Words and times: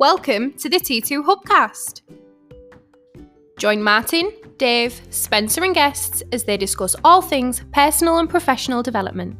Welcome 0.00 0.54
to 0.54 0.70
the 0.70 0.78
T2 0.78 1.26
Hubcast. 1.26 2.00
Join 3.58 3.82
Martin, 3.82 4.32
Dave, 4.56 4.98
Spencer, 5.10 5.62
and 5.62 5.74
guests 5.74 6.22
as 6.32 6.44
they 6.44 6.56
discuss 6.56 6.96
all 7.04 7.20
things 7.20 7.62
personal 7.74 8.16
and 8.16 8.26
professional 8.26 8.82
development. 8.82 9.36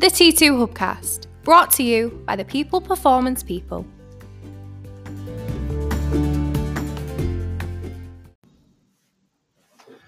The 0.00 0.06
T2 0.06 0.66
Hubcast, 0.66 1.26
brought 1.42 1.70
to 1.72 1.82
you 1.82 2.22
by 2.24 2.34
the 2.34 2.46
People 2.46 2.80
Performance 2.80 3.42
People. 3.42 3.84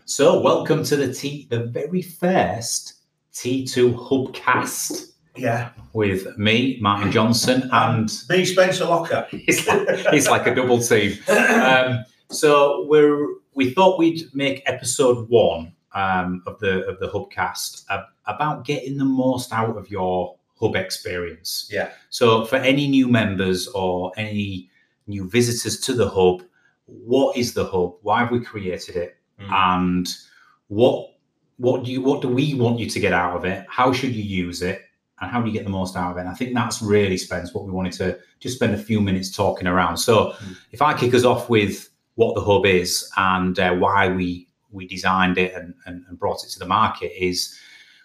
So, 0.06 0.41
welcome 0.41 0.83
to 0.84 0.96
the 0.96 1.12
T, 1.12 1.48
the 1.51 1.65
very 1.65 2.01
first 2.01 2.95
T2 3.34 3.95
Hubcast 4.09 5.13
Yeah. 5.37 5.70
with 5.93 6.38
me, 6.38 6.79
Martin 6.80 7.11
Johnson, 7.11 7.69
and 7.73 8.11
Me, 8.29 8.45
Spencer 8.45 8.84
Locker. 8.84 9.27
it's 9.33 9.66
like, 9.66 9.87
it's 9.88 10.29
like 10.29 10.47
a 10.47 10.55
double 10.55 10.80
team. 10.80 11.19
Um, 11.29 12.05
so 12.30 12.87
we're 12.88 13.27
we 13.55 13.70
thought 13.70 13.98
we'd 13.98 14.23
make 14.34 14.62
episode 14.66 15.28
one 15.28 15.73
um, 15.92 16.42
of 16.47 16.59
the 16.59 16.87
of 16.87 16.98
the 16.98 17.09
Hubcast 17.09 17.84
uh, 17.91 18.02
about 18.27 18.65
getting 18.65 18.97
the 18.97 19.05
most 19.05 19.52
out 19.52 19.77
of 19.77 19.91
your 19.91 20.37
hub 20.59 20.77
experience. 20.77 21.69
Yeah. 21.70 21.91
So 22.11 22.45
for 22.45 22.56
any 22.56 22.89
new 22.89 23.09
members 23.09 23.69
or 23.69 24.12
any 24.16 24.70
new 25.06 25.28
visitors 25.28 25.80
to 25.80 25.92
the 25.92 26.09
hub, 26.09 26.42
what 26.87 27.37
is 27.37 27.55
the 27.55 27.64
hub? 27.64 27.95
Why 28.03 28.20
have 28.20 28.30
we 28.30 28.41
created 28.41 28.97
it? 28.97 29.16
Mm. 29.41 29.53
And 29.53 30.09
what 30.69 31.11
what 31.56 31.84
do 31.84 31.92
you 31.92 32.03
what 32.03 32.23
do 32.23 32.28
we 32.28 32.55
want 32.55 32.78
you 32.78 32.89
to 32.89 33.01
get 33.01 33.12
out 33.12 33.37
of 33.37 33.45
it? 33.45 33.64
How 33.69 33.92
should 33.92 34.14
you 34.14 34.23
use 34.23 34.62
it? 34.62 34.83
And 35.24 35.33
how 35.33 35.41
do 35.41 35.48
you 35.48 35.52
get 35.52 35.64
the 35.64 35.70
most 35.70 35.96
out 35.96 36.12
of 36.12 36.16
it? 36.19 36.20
And 36.20 36.28
I 36.28 36.34
think 36.34 36.55
that's 36.55 36.80
really 36.83 37.16
Spence 37.16 37.53
what 37.55 37.64
we 37.64 37.72
wanted 37.72 37.92
to 37.94 38.19
just 38.41 38.56
spend 38.56 38.75
a 38.75 38.78
few 38.78 39.00
minutes 39.00 39.34
talking 39.34 39.67
around. 39.67 39.97
So 39.97 40.33
Mm. 40.33 40.56
if 40.72 40.80
I 40.83 40.94
kick 40.97 41.14
us 41.14 41.25
off 41.25 41.48
with 41.50 41.89
what 42.14 42.34
the 42.34 42.41
hub 42.42 42.64
is 42.67 43.11
and 43.17 43.58
uh, 43.58 43.75
why 43.75 44.08
we 44.08 44.48
we 44.70 44.86
designed 44.89 45.39
it 45.39 45.55
and, 45.55 45.72
and, 45.86 46.05
and 46.08 46.19
brought 46.19 46.42
it 46.45 46.50
to 46.50 46.58
the 46.58 46.67
market 46.67 47.12
is 47.17 47.56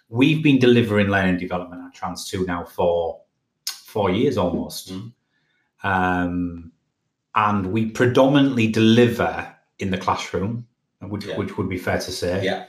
we've 0.08 0.40
been 0.42 0.58
delivering 0.58 1.08
learning 1.08 1.36
development 1.36 1.82
at 1.84 1.92
Trans 1.94 2.28
2 2.28 2.44
now 2.46 2.64
for 2.64 3.20
four 3.66 4.08
years 4.10 4.36
almost. 4.38 4.92
Mm. 4.92 5.12
Um, 5.82 6.72
and 7.34 7.72
we 7.72 7.86
predominantly 7.86 8.66
deliver 8.68 9.52
in 9.80 9.90
the 9.90 9.98
classroom, 9.98 10.66
which, 11.00 11.24
Yeah. 11.24 11.36
which 11.38 11.56
would 11.56 11.68
be 11.68 11.78
fair 11.78 11.98
to 11.98 12.12
say. 12.12 12.44
Yeah. 12.44 12.66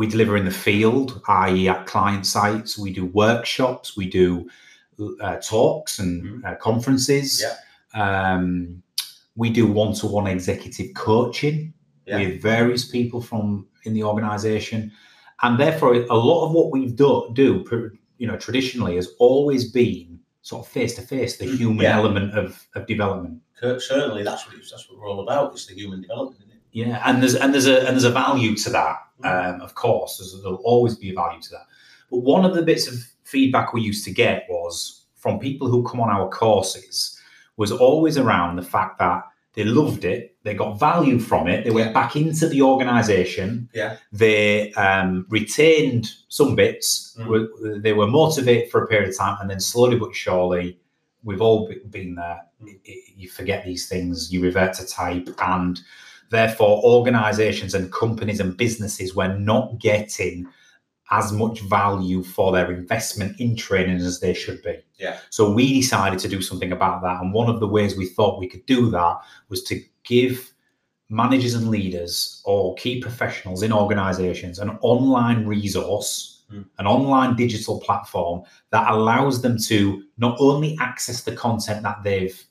We 0.00 0.06
deliver 0.06 0.34
in 0.38 0.46
the 0.46 0.58
field, 0.68 1.20
i.e., 1.28 1.68
at 1.68 1.84
client 1.84 2.24
sites. 2.24 2.78
We 2.78 2.90
do 2.90 3.04
workshops, 3.24 3.98
we 3.98 4.06
do 4.08 4.48
uh, 5.20 5.36
talks 5.36 5.98
and 5.98 6.42
uh, 6.42 6.54
conferences. 6.54 7.28
Yeah. 7.44 7.54
Um, 8.32 8.82
we 9.36 9.50
do 9.50 9.66
one-to-one 9.66 10.26
executive 10.26 10.88
coaching 10.94 11.74
Yeah. 12.06 12.18
with 12.18 12.40
various 12.40 12.84
people 12.96 13.20
from 13.20 13.66
in 13.84 13.92
the 13.92 14.02
organisation, 14.04 14.90
and 15.42 15.58
therefore 15.60 15.92
a 16.18 16.18
lot 16.30 16.46
of 16.46 16.52
what 16.56 16.66
we've 16.72 16.96
do, 16.96 17.30
do 17.34 17.90
you 18.20 18.26
know, 18.26 18.38
traditionally 18.46 18.94
has 18.96 19.08
always 19.18 19.70
been 19.70 20.18
sort 20.40 20.64
of 20.64 20.72
face-to-face, 20.72 21.32
the 21.36 21.44
Mm, 21.46 21.56
human 21.58 21.82
yeah. 21.84 21.96
element 22.00 22.28
of, 22.42 22.48
of 22.74 22.86
development. 22.86 23.36
Certainly, 23.60 24.22
that's 24.22 24.46
what 24.46 24.56
it's, 24.56 24.70
that's 24.70 24.88
what 24.88 24.98
we're 24.98 25.10
all 25.10 25.20
about. 25.26 25.52
It's 25.52 25.66
the 25.66 25.74
human 25.74 26.00
development. 26.00 26.40
Isn't 26.40 26.52
it? 26.56 26.62
Yeah, 26.72 27.02
and 27.06 27.22
there's 27.22 27.34
and 27.42 27.52
there's 27.52 27.66
a 27.66 27.76
and 27.86 27.92
there's 27.94 28.10
a 28.14 28.16
value 28.24 28.52
to 28.64 28.70
that. 28.78 28.96
Um, 29.24 29.60
of 29.60 29.74
course, 29.74 30.18
there's, 30.18 30.40
there'll 30.42 30.56
always 30.64 30.96
be 30.96 31.10
a 31.10 31.14
value 31.14 31.40
to 31.42 31.50
that. 31.50 31.66
But 32.10 32.18
one 32.18 32.44
of 32.44 32.54
the 32.54 32.62
bits 32.62 32.86
of 32.88 32.94
feedback 33.24 33.72
we 33.72 33.80
used 33.82 34.04
to 34.04 34.12
get 34.12 34.46
was 34.48 35.04
from 35.16 35.38
people 35.38 35.68
who 35.68 35.82
come 35.88 36.00
on 36.00 36.10
our 36.10 36.28
courses 36.28 37.18
was 37.56 37.70
always 37.72 38.16
around 38.16 38.56
the 38.56 38.62
fact 38.62 38.98
that 38.98 39.22
they 39.52 39.64
loved 39.64 40.04
it, 40.04 40.36
they 40.44 40.54
got 40.54 40.78
value 40.78 41.18
from 41.18 41.48
it, 41.48 41.64
they 41.64 41.70
went 41.70 41.88
Yeah. 41.88 41.92
back 41.92 42.16
into 42.16 42.48
the 42.48 42.62
organisation, 42.62 43.68
Yeah. 43.74 43.96
they 44.12 44.72
um, 44.74 45.26
retained 45.28 46.10
some 46.28 46.54
bits, 46.54 47.16
Mm. 47.18 47.26
were, 47.26 47.78
they 47.80 47.92
were 47.92 48.06
motivated 48.06 48.70
for 48.70 48.82
a 48.82 48.86
period 48.86 49.10
of 49.10 49.18
time, 49.18 49.36
and 49.40 49.50
then 49.50 49.60
slowly 49.60 49.96
but 49.98 50.14
surely, 50.14 50.78
we've 51.24 51.42
all 51.42 51.68
been 51.90 52.14
there. 52.14 52.40
Mm. 52.62 52.78
You 53.16 53.28
forget 53.28 53.64
these 53.64 53.88
things, 53.88 54.32
you 54.32 54.40
revert 54.40 54.72
to 54.74 54.86
type, 54.86 55.28
and 55.42 55.80
therefore 56.30 56.82
organizations 56.84 57.74
and 57.74 57.92
companies 57.92 58.40
and 58.40 58.56
businesses 58.56 59.14
were 59.14 59.36
not 59.36 59.78
getting 59.78 60.46
as 61.12 61.32
much 61.32 61.60
value 61.62 62.22
for 62.22 62.52
their 62.52 62.70
investment 62.70 63.38
in 63.40 63.56
training 63.56 63.96
as 63.96 64.20
they 64.20 64.32
should 64.32 64.62
be. 64.62 64.78
Yeah. 64.96 65.18
So 65.30 65.52
we 65.52 65.80
decided 65.80 66.20
to 66.20 66.28
do 66.28 66.40
something 66.40 66.70
about 66.70 67.02
that. 67.02 67.20
And 67.20 67.32
one 67.32 67.50
of 67.50 67.58
the 67.58 67.66
ways 67.66 67.96
we 67.96 68.06
thought 68.06 68.38
we 68.38 68.48
could 68.48 68.64
do 68.66 68.90
that 68.90 69.16
was 69.48 69.64
to 69.64 69.82
give 70.04 70.52
managers 71.08 71.54
and 71.54 71.68
leaders 71.68 72.40
or 72.44 72.76
key 72.76 73.00
professionals 73.00 73.64
in 73.64 73.72
organizations 73.72 74.60
an 74.60 74.70
online 74.82 75.46
resource, 75.46 76.36
Mm. 76.52 76.64
an 76.78 76.86
online 76.86 77.36
digital 77.36 77.78
platform 77.80 78.42
that 78.70 78.90
allows 78.90 79.40
them 79.40 79.56
to 79.56 80.02
not 80.18 80.36
only 80.40 80.76
access 80.80 81.22
the 81.22 81.36
content 81.36 81.82
that 81.84 82.02
they've 82.02 82.44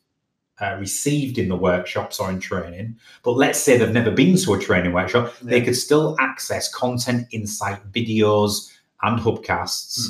uh, 0.61 0.75
received 0.79 1.37
in 1.37 1.47
the 1.49 1.55
workshops 1.55 2.19
or 2.19 2.29
in 2.29 2.39
training, 2.39 2.95
but 3.23 3.31
let's 3.31 3.59
say 3.59 3.77
they've 3.77 3.91
never 3.91 4.11
been 4.11 4.35
to 4.37 4.53
a 4.53 4.59
training 4.59 4.93
workshop, 4.93 5.33
they 5.41 5.61
could 5.61 5.75
still 5.75 6.15
access 6.19 6.73
content, 6.73 7.27
insight, 7.31 7.79
videos, 7.91 8.69
and 9.01 9.19
hubcasts 9.19 10.09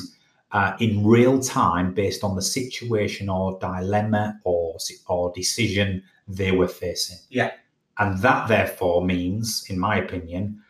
uh, 0.51 0.73
in 0.79 1.05
real 1.05 1.39
time 1.39 1.93
based 1.93 2.23
on 2.23 2.35
the 2.35 2.41
situation 2.41 3.29
or 3.29 3.57
dilemma 3.59 4.39
or 4.43 4.77
or 5.07 5.31
decision 5.35 6.01
they 6.27 6.51
were 6.51 6.67
facing. 6.67 7.17
Yeah. 7.29 7.51
and 7.99 8.17
that 8.21 8.47
therefore 8.47 9.03
means, 9.05 9.65
in 9.69 9.77
my 9.77 9.97
opinion, 9.97 10.61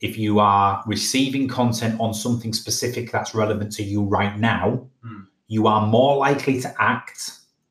if 0.00 0.16
you 0.16 0.38
are 0.38 0.82
receiving 0.86 1.46
content 1.48 2.00
on 2.00 2.14
something 2.14 2.52
specific 2.54 3.12
that's 3.12 3.34
relevant 3.34 3.70
to 3.72 3.82
you 3.82 4.02
right 4.04 4.38
now, 4.38 4.66
Mm. 5.04 5.26
you 5.48 5.66
are 5.66 5.86
more 5.86 6.16
likely 6.16 6.60
to 6.60 6.70
act, 6.80 7.20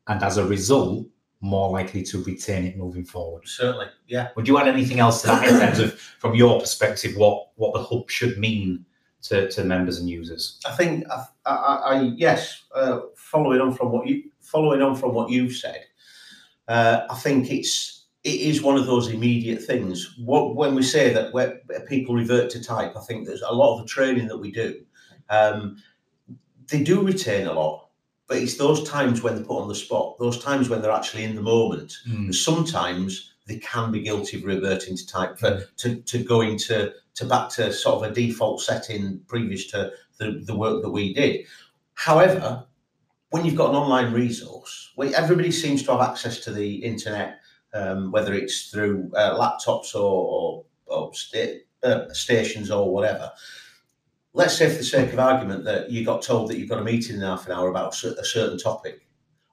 and 0.07 0.21
as 0.23 0.37
a 0.37 0.45
result, 0.45 1.05
more 1.41 1.69
likely 1.69 2.03
to 2.03 2.23
retain 2.23 2.65
it 2.65 2.77
moving 2.77 3.05
forward. 3.05 3.43
Certainly. 3.45 3.87
Yeah. 4.07 4.29
Would 4.35 4.47
you 4.47 4.57
add 4.57 4.67
anything 4.67 4.99
else 4.99 5.21
to 5.21 5.27
that 5.27 5.47
in 5.47 5.59
terms 5.59 5.79
of, 5.79 5.99
from 5.99 6.35
your 6.35 6.59
perspective, 6.59 7.15
what 7.15 7.49
what 7.55 7.73
the 7.73 7.83
hub 7.83 8.09
should 8.09 8.37
mean 8.37 8.85
to, 9.23 9.49
to 9.51 9.63
members 9.63 9.99
and 9.99 10.09
users? 10.09 10.59
I 10.65 10.71
think 10.71 11.05
I, 11.11 11.25
I, 11.45 11.75
I 11.75 12.01
yes. 12.15 12.63
Uh, 12.73 13.01
following 13.15 13.61
on 13.61 13.73
from 13.73 13.91
what 13.91 14.07
you 14.07 14.23
following 14.41 14.81
on 14.81 14.95
from 14.95 15.13
what 15.13 15.29
you've 15.29 15.55
said, 15.55 15.85
uh, 16.67 17.01
I 17.09 17.15
think 17.15 17.51
it's 17.51 18.05
it 18.23 18.41
is 18.41 18.61
one 18.61 18.77
of 18.77 18.87
those 18.87 19.09
immediate 19.09 19.61
things. 19.61 20.15
What 20.17 20.55
when 20.55 20.73
we 20.75 20.83
say 20.83 21.13
that 21.13 21.33
where 21.33 21.61
people 21.87 22.15
revert 22.15 22.49
to 22.51 22.63
type, 22.63 22.97
I 22.97 23.01
think 23.01 23.27
there's 23.27 23.43
a 23.43 23.53
lot 23.53 23.75
of 23.75 23.81
the 23.81 23.87
training 23.87 24.27
that 24.27 24.37
we 24.37 24.51
do. 24.51 24.81
Um, 25.29 25.77
they 26.67 26.83
do 26.83 27.01
retain 27.01 27.47
a 27.47 27.53
lot, 27.53 27.86
but 28.27 28.37
it's 28.37 28.57
those 28.57 28.83
times 28.83 29.23
when 29.23 29.35
they're 29.35 29.45
put 29.45 29.61
on 29.61 29.67
the 29.67 29.75
spot, 29.75 30.17
those 30.19 30.41
times 30.43 30.69
when 30.69 30.81
they're 30.81 30.91
actually 30.91 31.23
in 31.23 31.35
the 31.35 31.41
moment. 31.41 31.93
And 32.25 32.35
sometimes 32.35 33.33
they 33.47 33.57
can 33.59 33.91
be 33.91 34.01
guilty 34.01 34.37
of 34.37 34.43
reverting 34.43 34.97
to 34.97 35.07
type 35.07 35.39
for 35.39 35.63
to, 35.77 35.95
to 36.01 36.23
going 36.23 36.57
to 36.59 36.91
to 37.15 37.25
back 37.25 37.49
to 37.49 37.71
sort 37.71 37.95
of 38.03 38.11
a 38.11 38.13
default 38.13 38.61
setting 38.61 39.21
previous 39.27 39.71
to 39.71 39.91
the, 40.19 40.43
the 40.45 40.55
work 40.55 40.83
that 40.83 40.89
we 40.89 41.13
did. 41.13 41.45
However, 41.93 42.65
when 43.31 43.45
you've 43.45 43.55
got 43.55 43.71
an 43.71 43.75
online 43.75 44.13
resource, 44.13 44.91
where 44.95 45.13
everybody 45.15 45.51
seems 45.51 45.83
to 45.83 45.91
have 45.91 46.01
access 46.01 46.39
to 46.41 46.51
the 46.51 46.75
internet, 46.75 47.39
um, 47.73 48.11
whether 48.11 48.33
it's 48.33 48.69
through 48.69 49.11
uh, 49.15 49.37
laptops 49.37 49.95
or, 49.95 49.99
or, 49.99 50.65
or 50.85 51.13
sta- 51.13 51.61
uh, 51.83 52.07
stations 52.13 52.71
or 52.71 52.93
whatever. 52.93 53.31
Let's 54.37 54.55
say, 54.55 54.69
for 54.69 54.77
the 54.77 54.83
sake 54.83 55.11
of 55.13 55.19
argument, 55.19 55.63
that 55.65 55.89
you 55.89 56.05
got 56.05 56.21
told 56.21 56.49
that 56.49 56.57
you've 56.59 56.69
got 56.69 56.77
a 56.79 56.83
meeting 56.83 57.15
in 57.15 57.21
half 57.23 57.47
an 57.47 57.53
hour 57.53 57.69
about 57.69 57.93
a 58.03 58.23
certain 58.23 58.57
topic, 58.59 59.07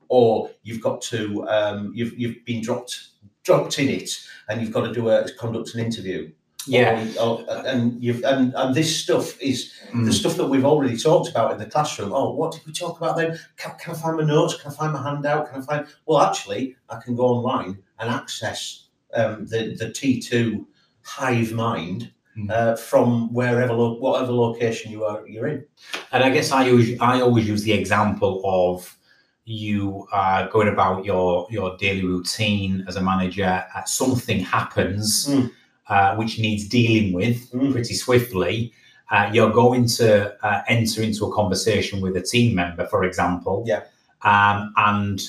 or 0.09 0.51
you've 0.63 0.83
got 0.83 1.01
to 1.13 1.49
um, 1.49 1.91
you've 1.95 2.13
you've 2.19 2.45
been 2.45 2.61
dropped 2.63 3.09
dropped 3.45 3.79
in 3.79 3.89
it, 3.89 4.11
and 4.49 4.61
you've 4.61 4.73
got 4.73 4.87
to 4.87 4.93
do 4.93 5.09
a 5.09 5.27
conduct 5.39 5.75
an 5.75 5.81
interview. 5.81 6.31
Yeah. 6.67 7.07
Or, 7.21 7.41
or- 7.51 7.67
and 7.67 8.03
you've 8.03 8.23
and, 8.25 8.53
and 8.55 8.75
this 8.75 8.91
stuff 9.05 9.41
is 9.41 9.73
Mm. 9.93 10.07
the 10.07 10.13
stuff 10.13 10.37
that 10.37 10.49
we've 10.49 10.65
already 10.65 10.97
talked 10.99 11.29
about 11.31 11.53
in 11.53 11.59
the 11.59 11.67
classroom. 11.67 12.13
Oh, 12.13 12.33
what 12.33 12.51
did 12.53 12.67
we 12.67 12.73
talk 12.73 12.97
about 13.01 13.17
then? 13.17 13.39
Can, 13.57 13.73
can 13.79 13.95
I 13.95 13.99
find 13.99 14.17
my 14.17 14.25
notes? 14.25 14.57
Can 14.61 14.73
I 14.73 14.75
find 14.75 14.93
my 14.93 15.03
handout? 15.03 15.49
Can 15.49 15.63
I 15.63 15.65
find? 15.65 15.87
Well, 16.07 16.21
actually, 16.21 16.77
I 16.91 16.97
can 17.05 17.15
go 17.15 17.27
online 17.27 17.79
and 18.01 18.11
access 18.11 18.89
um, 19.15 19.47
the 19.47 19.77
the 19.79 19.93
T 19.93 20.21
two 20.21 20.67
Hive 21.03 21.53
Mind 21.53 22.11
Mm. 22.37 22.51
uh, 22.51 22.75
from 22.77 23.33
wherever 23.33 23.77
whatever 23.77 24.33
location 24.33 24.91
you 24.91 25.05
are 25.05 25.25
you're 25.29 25.47
in. 25.47 25.65
And 26.11 26.25
I 26.25 26.31
guess 26.31 26.51
I 26.51 26.67
use 26.67 26.99
I 27.01 27.21
always 27.21 27.47
use 27.47 27.63
the 27.63 27.73
example 27.73 28.41
of 28.45 28.97
you 29.45 30.09
uh, 30.13 30.49
going 30.49 30.69
about 30.69 31.05
your 31.05 31.47
your 31.51 31.77
daily 31.77 32.05
routine 32.05 32.85
as 32.89 32.97
a 32.97 33.01
manager. 33.03 33.65
Uh, 33.77 33.85
something 33.85 34.41
happens 34.41 35.29
Mm. 35.29 35.51
uh, 35.89 36.17
which 36.17 36.39
needs 36.41 36.67
dealing 36.69 37.13
with 37.13 37.51
Mm. 37.53 37.71
pretty 37.73 37.95
swiftly. 37.95 38.73
Uh, 39.11 39.31
you're 39.33 39.53
going 39.53 39.87
to 39.87 40.35
uh, 40.45 40.63
enter 40.67 41.03
into 41.03 41.27
a 41.27 41.33
conversation 41.33 42.01
with 42.01 42.17
a 42.17 42.23
team 42.23 42.55
member, 42.55 42.85
for 42.87 43.05
example. 43.05 43.63
Yeah. 43.67 43.83
Um, 44.23 44.73
and 44.77 45.21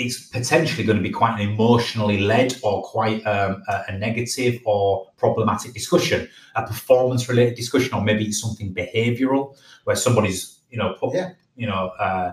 it's 0.00 0.28
potentially 0.28 0.82
going 0.82 0.96
to 0.96 1.02
be 1.02 1.10
quite 1.10 1.38
an 1.38 1.46
emotionally 1.50 2.20
led 2.20 2.56
or 2.62 2.82
quite 2.82 3.24
um, 3.26 3.62
a, 3.68 3.82
a 3.88 3.98
negative 3.98 4.58
or 4.64 5.06
problematic 5.18 5.74
discussion, 5.74 6.26
a 6.56 6.66
performance 6.66 7.28
related 7.28 7.54
discussion, 7.54 7.92
or 7.92 8.02
maybe 8.02 8.24
it's 8.24 8.40
something 8.40 8.72
behavioural 8.74 9.54
where 9.84 9.96
somebody's 9.96 10.60
you 10.70 10.78
know 10.78 10.94
put 10.98 11.14
Yeah. 11.14 11.32
you 11.54 11.66
know 11.66 11.88
uh, 12.00 12.32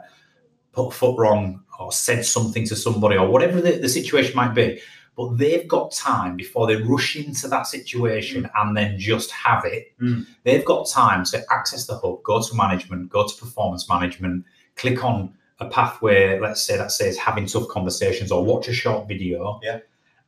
put 0.72 0.88
a 0.88 0.92
foot 0.92 1.20
wrong 1.20 1.62
or 1.78 1.92
said 1.92 2.26
something 2.26 2.66
to 2.68 2.76
somebody 2.76 3.18
or 3.18 3.28
whatever 3.28 3.60
the, 3.60 3.74
the 3.74 3.90
situation 3.90 4.34
might 4.36 4.56
be. 4.56 4.80
But 5.18 5.38
they've 5.38 5.68
got 5.68 5.92
time 5.92 6.38
before 6.38 6.68
they 6.68 6.78
rush 6.78 7.16
into 7.18 7.48
that 7.50 7.68
situation 7.68 8.50
and 8.56 8.78
then 8.78 8.98
just 8.98 9.32
have 9.32 9.66
it. 9.66 9.92
Mm. 10.00 10.26
They've 10.44 10.64
got 10.64 10.88
time 10.88 11.26
to 11.26 11.44
access 11.52 11.86
the 11.88 11.98
hub, 11.98 12.24
go 12.24 12.42
to 12.42 12.56
management, 12.56 13.10
go 13.10 13.28
to 13.28 13.36
performance 13.36 13.90
management, 13.90 14.46
click 14.76 15.04
on 15.04 15.34
a 15.60 15.68
pathway, 15.70 16.40
let's 16.40 16.62
say 16.62 16.78
that 16.78 16.92
says 16.92 17.18
having 17.18 17.46
tough 17.46 17.68
conversations 17.70 18.32
or 18.32 18.44
watch 18.46 18.68
a 18.68 18.74
short 18.74 19.08
video 19.08 19.60
Yeah. 19.64 19.80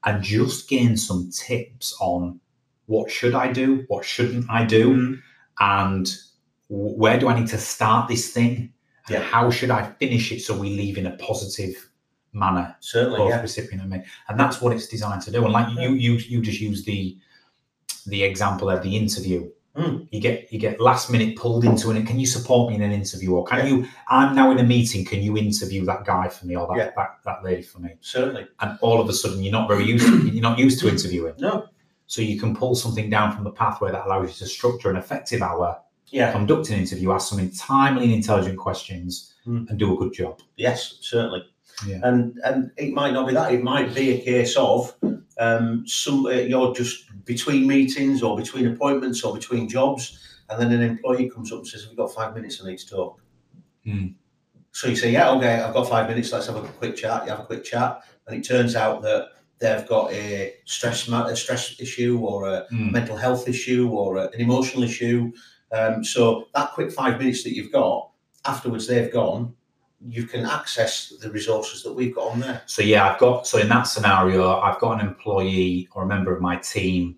and 0.05 0.23
just 0.23 0.67
gain 0.67 0.97
some 0.97 1.29
tips 1.31 1.95
on 2.01 2.39
what 2.87 3.11
should 3.11 3.35
I 3.35 3.51
do, 3.51 3.85
what 3.87 4.03
shouldn't 4.03 4.49
I 4.49 4.65
do, 4.65 4.95
Mm. 4.95 5.19
and 5.59 6.15
where 6.69 7.19
do 7.19 7.27
I 7.29 7.39
need 7.39 7.47
to 7.49 7.57
start 7.59 8.07
this 8.07 8.31
thing? 8.31 8.73
And 9.07 9.15
Yeah. 9.17 9.21
how 9.23 9.51
should 9.51 9.69
I 9.71 9.91
finish 9.99 10.31
it 10.31 10.41
so 10.41 10.57
we 10.57 10.69
leave 10.71 10.97
in 10.97 11.05
a 11.05 11.15
positive 11.17 11.75
manner, 12.33 12.75
Certainly, 12.79 13.17
both 13.19 13.29
yeah. 13.29 13.41
recipient 13.41 13.81
and 13.83 13.91
me? 13.91 14.03
And 14.27 14.39
that's 14.39 14.61
what 14.61 14.73
it's 14.73 14.87
designed 14.87 15.21
to 15.23 15.31
do. 15.31 15.43
And 15.43 15.53
like 15.53 15.69
you, 15.77 15.91
you, 15.93 16.13
you 16.13 16.41
just 16.41 16.59
use 16.61 16.83
the 16.85 17.17
the 18.05 18.23
example 18.23 18.69
of 18.69 18.81
the 18.81 18.95
interview. 18.95 19.49
Mm. 19.79 20.07
You 20.11 20.19
get 20.19 20.51
you 20.51 20.59
get 20.59 20.79
last 20.81 21.09
minute 21.09 21.35
pulled 21.37 21.63
into 21.63 21.91
it. 21.91 22.05
Can 22.07 22.19
you 22.19 22.25
support 22.27 22.69
me 22.69 22.75
in 22.75 22.81
an 22.81 22.91
interview, 22.91 23.33
or 23.33 23.45
can 23.45 23.65
you? 23.67 23.87
I'm 24.07 24.35
now 24.35 24.51
in 24.51 24.59
a 24.59 24.63
meeting. 24.63 25.05
Can 25.05 25.21
you 25.21 25.37
interview 25.37 25.85
that 25.85 26.05
guy 26.05 26.27
for 26.27 26.45
me, 26.47 26.55
or 26.55 26.67
that 26.67 26.77
Yeah. 26.77 26.91
that, 26.97 27.09
that 27.25 27.43
lady 27.43 27.61
for 27.61 27.79
me? 27.79 27.91
Certainly. 28.01 28.47
And 28.59 28.77
all 28.81 28.99
of 28.99 29.07
a 29.09 29.13
sudden, 29.13 29.41
you're 29.43 29.51
not 29.53 29.67
very 29.67 29.85
used. 29.85 30.05
To, 30.07 30.27
you're 30.27 30.41
not 30.41 30.59
used 30.59 30.79
to 30.81 30.89
interviewing. 30.89 31.35
No. 31.39 31.65
So 32.07 32.21
you 32.21 32.39
can 32.39 32.55
pull 32.55 32.75
something 32.75 33.09
down 33.09 33.33
from 33.35 33.43
the 33.43 33.51
pathway 33.51 33.91
that 33.91 34.05
allows 34.05 34.29
you 34.29 34.35
to 34.45 34.51
structure 34.51 34.89
an 34.89 34.95
effective 34.97 35.41
hour, 35.43 35.79
Yeah. 36.07 36.31
conduct 36.31 36.69
an 36.71 36.79
interview, 36.79 37.11
ask 37.11 37.29
some 37.29 37.49
timely 37.51 38.05
and 38.05 38.13
intelligent 38.13 38.57
questions, 38.57 39.33
Mm. 39.47 39.69
and 39.69 39.79
do 39.79 39.93
a 39.93 39.97
good 39.97 40.11
job. 40.13 40.39
Yes, 40.57 40.97
certainly. 41.01 41.43
Yeah. 41.87 41.99
And 42.03 42.39
and 42.43 42.71
it 42.77 42.93
might 42.93 43.13
not 43.13 43.27
be 43.27 43.33
that. 43.33 43.53
It 43.53 43.63
might 43.63 43.93
be 43.95 44.11
a 44.11 44.21
case 44.21 44.55
of 44.57 44.95
um, 45.37 45.87
some 45.87 46.25
uh, 46.25 46.31
you're 46.31 46.73
just 46.73 47.05
between 47.25 47.67
meetings 47.67 48.21
or 48.23 48.35
between 48.37 48.67
appointments 48.67 49.23
or 49.23 49.33
between 49.33 49.69
jobs, 49.69 50.19
and 50.49 50.59
then 50.61 50.71
an 50.71 50.81
employee 50.81 51.29
comes 51.29 51.51
up 51.51 51.59
and 51.59 51.67
says, 51.67 51.87
"We've 51.87 51.97
got 51.97 52.13
five 52.13 52.33
minutes. 52.35 52.61
I 52.63 52.67
need 52.69 52.79
to 52.79 52.89
talk." 52.89 53.21
Mm. 53.85 54.15
So 54.71 54.87
you 54.87 54.95
say, 54.95 55.11
"Yeah, 55.11 55.31
okay, 55.31 55.61
I've 55.61 55.73
got 55.73 55.87
five 55.87 56.09
minutes. 56.09 56.31
Let's 56.31 56.47
have 56.47 56.57
a 56.57 56.61
quick 56.67 56.95
chat." 56.95 57.23
You 57.23 57.31
have 57.31 57.39
a 57.39 57.45
quick 57.45 57.63
chat, 57.63 58.03
and 58.27 58.35
it 58.37 58.47
turns 58.47 58.75
out 58.75 59.01
that 59.03 59.29
they've 59.59 59.87
got 59.87 60.11
a 60.11 60.55
stress 60.65 61.07
a 61.07 61.35
stress 61.35 61.79
issue 61.79 62.19
or 62.19 62.47
a 62.47 62.65
Mm. 62.71 62.91
mental 62.91 63.17
health 63.17 63.47
issue 63.47 63.89
or 63.89 64.17
a, 64.17 64.23
an 64.33 64.39
emotional 64.41 64.83
issue. 64.83 65.31
Um, 65.71 66.03
so 66.03 66.45
that 66.55 66.71
quick 66.71 66.91
five 66.91 67.19
minutes 67.19 67.43
that 67.43 67.53
you've 67.55 67.71
got, 67.71 68.09
afterwards 68.45 68.87
they've 68.87 69.11
gone, 69.11 69.53
you 70.07 70.23
can 70.25 70.45
access 70.45 71.09
the 71.21 71.29
resources 71.29 71.83
that 71.83 71.93
we've 71.93 72.15
got 72.15 72.31
on 72.31 72.39
there. 72.39 72.61
So 72.65 72.81
yeah, 72.81 73.09
I've 73.11 73.19
got 73.19 73.45
so 73.47 73.57
in 73.57 73.67
that 73.69 73.83
scenario, 73.83 74.59
I've 74.59 74.79
got 74.79 74.99
an 75.01 75.05
employee 75.07 75.89
or 75.93 76.03
a 76.03 76.07
member 76.07 76.33
of 76.33 76.41
my 76.41 76.55
team. 76.57 77.17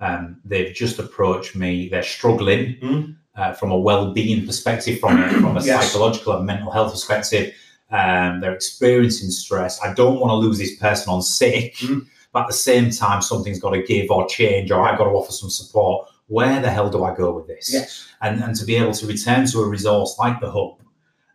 Um, 0.00 0.40
they've 0.44 0.74
just 0.74 0.98
approached 0.98 1.54
me. 1.54 1.88
They're 1.88 2.02
struggling 2.02 2.76
Mm. 2.82 3.16
uh, 3.36 3.52
from 3.52 3.72
a 3.72 3.78
well-being 3.78 4.46
perspective, 4.46 5.00
from 5.00 5.22
a, 5.22 5.28
from 5.40 5.56
a 5.56 5.62
Yes. 5.62 5.90
psychological 5.92 6.34
and 6.36 6.46
mental 6.46 6.70
health 6.70 6.92
perspective. 6.92 7.52
Um, 7.90 8.40
they're 8.40 8.54
experiencing 8.54 9.30
stress. 9.30 9.80
I 9.82 9.92
don't 9.94 10.18
want 10.20 10.30
to 10.30 10.34
lose 10.36 10.58
this 10.58 10.76
person 10.76 11.12
on 11.12 11.20
sick, 11.22 11.74
Mm. 11.76 12.06
but 12.32 12.42
at 12.42 12.46
the 12.48 12.52
same 12.54 12.90
time, 12.90 13.22
something's 13.22 13.60
got 13.60 13.70
to 13.70 13.82
give 13.82 14.10
or 14.10 14.26
change, 14.28 14.70
or 14.70 14.82
I've 14.82 14.98
got 14.98 15.04
to 15.04 15.10
offer 15.10 15.32
some 15.32 15.50
support. 15.50 16.08
Where 16.28 16.60
the 16.60 16.70
hell 16.70 16.88
do 16.88 17.04
I 17.04 17.14
go 17.14 17.32
with 17.32 17.46
this? 17.46 17.70
Yes. 17.72 18.06
and, 18.22 18.42
and 18.42 18.56
to 18.56 18.64
be 18.64 18.76
able 18.76 18.94
to 18.94 19.06
return 19.06 19.44
to 19.46 19.60
a 19.60 19.68
resource 19.68 20.16
like 20.18 20.40
the 20.40 20.50
hub 20.50 20.78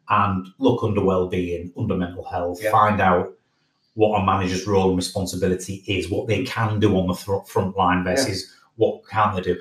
and 0.09 0.47
look 0.57 0.83
under 0.83 1.03
well-being, 1.03 1.71
under 1.77 1.95
mental 1.95 2.23
health, 2.23 2.59
Yeah. 2.61 2.71
find 2.71 2.99
out 3.01 3.33
what 3.95 4.19
a 4.19 4.25
manager's 4.25 4.65
role 4.65 4.87
and 4.89 4.97
responsibility 4.97 5.83
is, 5.87 6.09
what 6.09 6.27
they 6.27 6.43
can 6.43 6.79
do 6.79 6.97
on 6.97 7.07
the 7.07 7.13
fr- 7.13 7.39
front 7.45 7.75
line 7.77 8.03
versus 8.03 8.51
what 8.77 9.01
can't 9.09 9.35
they 9.35 9.41
do. 9.41 9.59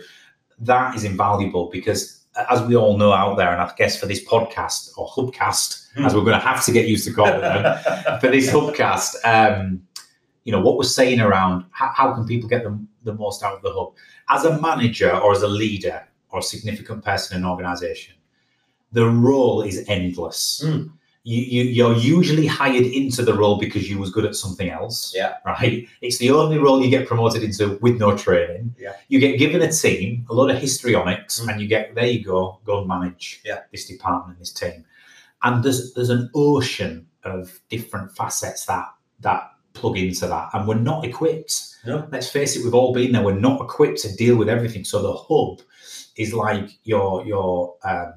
That 0.61 0.95
is 0.95 1.05
invaluable 1.05 1.71
because, 1.71 2.25
as 2.51 2.63
we 2.63 2.77
all 2.77 2.97
know 2.97 3.13
out 3.13 3.37
there, 3.37 3.51
and 3.53 3.61
I 3.61 3.71
guess 3.77 3.99
for 3.99 4.07
this 4.07 4.25
podcast 4.25 4.91
or 4.97 5.09
hubcast, 5.09 5.87
Hmm. 5.97 6.05
as 6.05 6.15
we're 6.15 6.21
going 6.25 6.39
to 6.39 6.47
have 6.47 6.65
to 6.67 6.73
get 6.73 6.87
used 6.87 7.05
to 7.09 7.13
calling 7.13 7.41
them, 7.41 7.79
for 8.21 8.29
this 8.29 8.49
hubcast, 8.51 9.17
um, 9.25 9.83
you 10.45 10.53
know, 10.53 10.61
what 10.61 10.77
we're 10.77 10.85
saying 10.85 11.21
around 11.21 11.65
how, 11.73 11.89
how 11.95 12.15
can 12.15 12.25
people 12.27 12.49
get 12.49 12.63
the, 12.63 12.79
the 13.03 13.13
most 13.15 13.43
out 13.43 13.55
of 13.55 13.63
the 13.63 13.73
hub? 13.73 13.93
As 14.31 14.45
a 14.45 14.61
manager 14.61 15.11
or 15.17 15.33
as 15.33 15.43
a 15.43 15.49
leader 15.49 16.07
or 16.31 16.39
a 16.39 16.43
significant 16.43 17.05
person 17.05 17.37
in 17.37 17.45
an 17.45 17.51
organization, 17.51 18.15
the 18.93 19.07
role 19.09 19.63
is 19.63 19.85
endless. 19.89 20.63
Mm. 20.65 20.91
You, 21.25 21.43
you, 21.43 21.63
you're 21.65 21.97
usually 21.97 22.47
hired 22.47 22.87
into 22.87 23.23
the 23.23 23.35
role 23.35 23.59
because 23.59 23.91
you 23.91 23.99
was 23.99 24.11
good 24.11 24.25
at 24.25 24.35
something 24.35 24.71
else. 24.71 25.13
Yeah. 25.15 25.35
Right. 25.45 25.87
It's 26.01 26.17
the 26.19 26.31
only 26.31 26.57
role 26.59 26.83
you 26.83 26.89
get 26.89 27.07
promoted 27.07 27.43
into 27.43 27.77
with 27.83 27.99
no 27.99 28.17
training. 28.17 28.75
Yeah. 28.79 28.93
You 29.09 29.19
get 29.19 29.39
given 29.39 29.61
a 29.61 29.71
team, 29.71 30.25
a 30.31 30.35
lot 30.35 30.51
of 30.51 30.57
histrionics, 30.59 31.41
Mm. 31.41 31.49
and 31.53 31.61
you 31.61 31.69
get 31.69 31.95
there 31.95 32.07
you 32.07 32.25
go, 32.25 32.61
go 32.65 32.79
and 32.79 32.89
manage 32.89 33.43
Yeah. 33.45 33.61
this 33.73 33.87
department, 33.87 34.39
and 34.39 34.41
this 34.41 34.53
team. 34.53 34.85
And 35.43 35.63
there's 35.63 35.93
there's 35.93 36.09
an 36.11 36.31
ocean 36.35 37.07
of 37.25 37.61
different 37.69 38.17
facets 38.17 38.65
that 38.67 38.87
that 39.21 39.51
plug 39.75 39.99
into 39.99 40.27
that. 40.27 40.49
And 40.55 40.67
we're 40.67 40.75
not 40.77 41.05
equipped. 41.05 41.55
No. 41.85 42.09
Let's 42.11 42.31
face 42.31 42.57
it, 42.57 42.65
we've 42.65 42.75
all 42.75 42.95
been 42.95 43.13
there. 43.13 43.23
We're 43.23 43.39
not 43.39 43.61
equipped 43.61 43.99
to 44.03 44.17
deal 44.17 44.37
with 44.37 44.49
everything. 44.49 44.85
So 44.85 45.03
the 45.03 45.13
hub 45.13 45.61
is 46.17 46.33
like 46.33 46.71
your 46.85 47.27
your 47.27 47.75
um, 47.85 48.15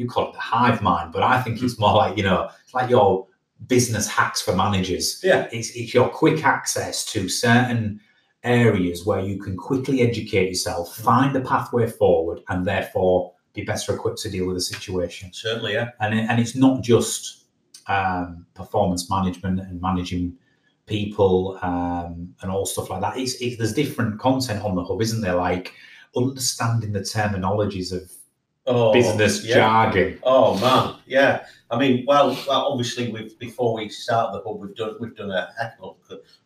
you 0.00 0.08
call 0.08 0.30
it 0.30 0.32
the 0.32 0.40
hive 0.40 0.80
mind, 0.82 1.12
but 1.12 1.22
I 1.22 1.42
think 1.42 1.62
it's 1.62 1.78
more 1.78 1.94
like 1.94 2.16
you 2.16 2.24
know, 2.24 2.48
it's 2.64 2.74
like 2.74 2.90
your 2.90 3.26
business 3.66 4.08
hacks 4.08 4.40
for 4.40 4.54
managers. 4.54 5.20
Yeah. 5.22 5.48
It's, 5.52 5.70
it's 5.76 5.92
your 5.92 6.08
quick 6.08 6.44
access 6.44 7.04
to 7.12 7.28
certain 7.28 8.00
areas 8.42 9.04
where 9.04 9.20
you 9.20 9.38
can 9.38 9.56
quickly 9.56 10.00
educate 10.00 10.48
yourself, 10.48 10.96
find 10.96 11.34
the 11.34 11.42
pathway 11.42 11.86
forward, 11.86 12.40
and 12.48 12.66
therefore 12.66 13.34
be 13.52 13.62
better 13.62 13.94
equipped 13.94 14.18
to 14.22 14.30
deal 14.30 14.46
with 14.46 14.56
the 14.56 14.62
situation. 14.62 15.30
Certainly, 15.32 15.74
yeah. 15.74 15.90
And 16.00 16.18
it, 16.18 16.26
and 16.28 16.40
it's 16.40 16.56
not 16.56 16.82
just 16.82 17.44
um, 17.86 18.46
performance 18.54 19.10
management 19.10 19.60
and 19.60 19.80
managing 19.80 20.36
people 20.86 21.58
um, 21.62 22.34
and 22.40 22.50
all 22.50 22.64
stuff 22.64 22.88
like 22.88 23.02
that. 23.02 23.18
It's, 23.18 23.34
it's 23.40 23.58
there's 23.58 23.74
different 23.74 24.18
content 24.18 24.64
on 24.64 24.74
the 24.74 24.84
hub, 24.84 25.02
isn't 25.02 25.20
there? 25.20 25.34
Like 25.34 25.74
understanding 26.16 26.92
the 26.92 27.00
terminologies 27.00 27.92
of 27.92 28.10
Oh, 28.72 28.92
business 28.92 29.44
yeah. 29.44 29.54
jargon. 29.56 30.18
Oh 30.22 30.58
man, 30.60 30.96
yeah. 31.06 31.46
I 31.70 31.78
mean, 31.78 32.04
well, 32.06 32.28
well 32.48 32.66
obviously, 32.72 33.10
we've 33.12 33.38
before 33.38 33.74
we 33.74 33.88
start 33.88 34.32
the 34.32 34.42
hub, 34.46 34.60
we've 34.60 34.74
done 34.76 34.94
we've 35.00 35.16
done 35.16 35.30
a 35.30 35.52
heck 35.60 35.76
of 35.82 35.96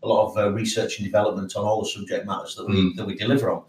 a 0.03 0.07
lot 0.09 0.29
of 0.31 0.37
uh, 0.37 0.51
research 0.53 0.99
and 0.99 1.05
development 1.07 1.55
on 1.57 1.65
all 1.65 1.83
the 1.83 1.89
subject 1.89 2.27
matters 2.27 2.55
that 2.57 2.67
we 2.67 2.75
Mm. 2.75 2.97
that 2.97 3.07
we 3.07 3.15
deliver 3.15 3.51
on. 3.51 3.63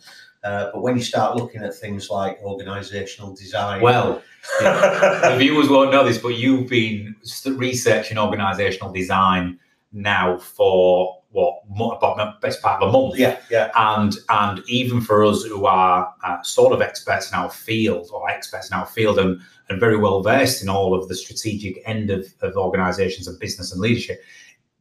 Uh, 0.43 0.69
but 0.71 0.81
when 0.81 0.95
you 0.95 1.01
start 1.03 1.35
looking 1.35 1.63
at 1.63 1.73
things 1.73 2.09
like 2.09 2.39
organisational 2.43 3.35
design, 3.37 3.81
Well, 3.81 4.21
the 4.61 5.35
viewers 5.39 5.69
won't 5.69 5.91
know 5.91 6.03
this, 6.05 6.19
but 6.19 6.35
you've 6.37 6.69
been 6.69 7.15
researching 7.47 8.17
organisational 8.17 8.93
design 8.93 9.59
now 9.91 10.37
for 10.37 11.21
what 11.35 11.97
about 11.97 12.17
the 12.17 12.33
best 12.47 12.61
part 12.61 12.81
of 12.81 12.89
a 12.89 12.91
month. 12.91 13.17
yeah, 13.17 13.37
yeah, 13.51 13.69
and 13.75 14.17
and 14.29 14.61
even 14.67 15.01
for 15.01 15.23
us 15.25 15.43
who 15.43 15.65
are 15.65 16.13
uh, 16.23 16.41
sort 16.43 16.73
of 16.73 16.81
experts 16.81 17.29
in 17.31 17.37
our 17.37 17.49
field 17.49 18.09
or 18.13 18.29
experts 18.29 18.69
in 18.71 18.77
our 18.77 18.85
field 18.85 19.19
and, 19.19 19.41
and 19.69 19.79
very 19.79 19.97
well 19.97 20.21
versed 20.23 20.63
in 20.63 20.69
all 20.69 20.93
of 20.93 21.07
the 21.09 21.15
strategic 21.15 21.81
end 21.85 22.09
of, 22.09 22.25
of 22.41 22.55
organizations 22.55 23.27
and 23.27 23.37
business 23.39 23.71
and 23.71 23.81
leadership 23.81 24.21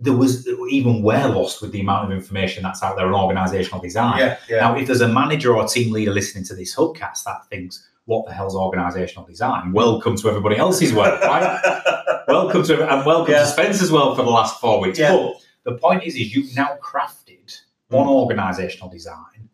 there 0.01 0.13
was 0.13 0.47
even 0.71 1.03
we're 1.03 1.29
lost 1.29 1.63
with 1.63 1.71
the 1.71 1.81
amount 1.81 2.05
of 2.05 2.11
information 2.17 2.65
that's 2.65 2.83
out 2.83 2.97
there 2.97 3.07
on 3.07 3.15
organizational 3.15 3.81
design 3.81 4.19
yeah, 4.19 4.37
yeah. 4.49 4.59
now 4.61 4.77
if 4.77 4.87
there's 4.89 5.01
a 5.01 5.09
manager 5.09 5.57
or 5.57 5.67
team 5.69 5.93
leader 5.93 6.13
listening 6.13 6.45
to 6.45 6.53
this 6.55 6.75
hubcast 6.75 7.23
that 7.25 7.47
thinks 7.49 7.89
what 8.07 8.27
the 8.27 8.33
hell's 8.33 8.57
organizational 8.57 9.25
design 9.25 9.73
welcome 9.73 10.17
to 10.17 10.29
everybody 10.29 10.57
else's 10.57 10.93
world 10.93 11.19
right 11.23 12.23
welcome 12.29 12.63
to 12.65 12.75
and 12.93 13.07
welcome 13.07 13.33
Yeah. 13.33 13.41
to 13.41 13.47
Spencer's 13.47 13.93
world 13.93 14.17
for 14.17 14.25
the 14.25 14.31
last 14.31 14.61
four 14.61 14.81
weeks. 14.81 14.99
But 14.99 15.35
the 15.65 15.73
point 15.79 16.03
is, 16.05 16.15
is 16.15 16.35
you've 16.35 16.55
now 16.57 16.77
crafted 16.83 17.61
one 17.89 18.07
organisational 18.07 18.91
design 18.91 19.49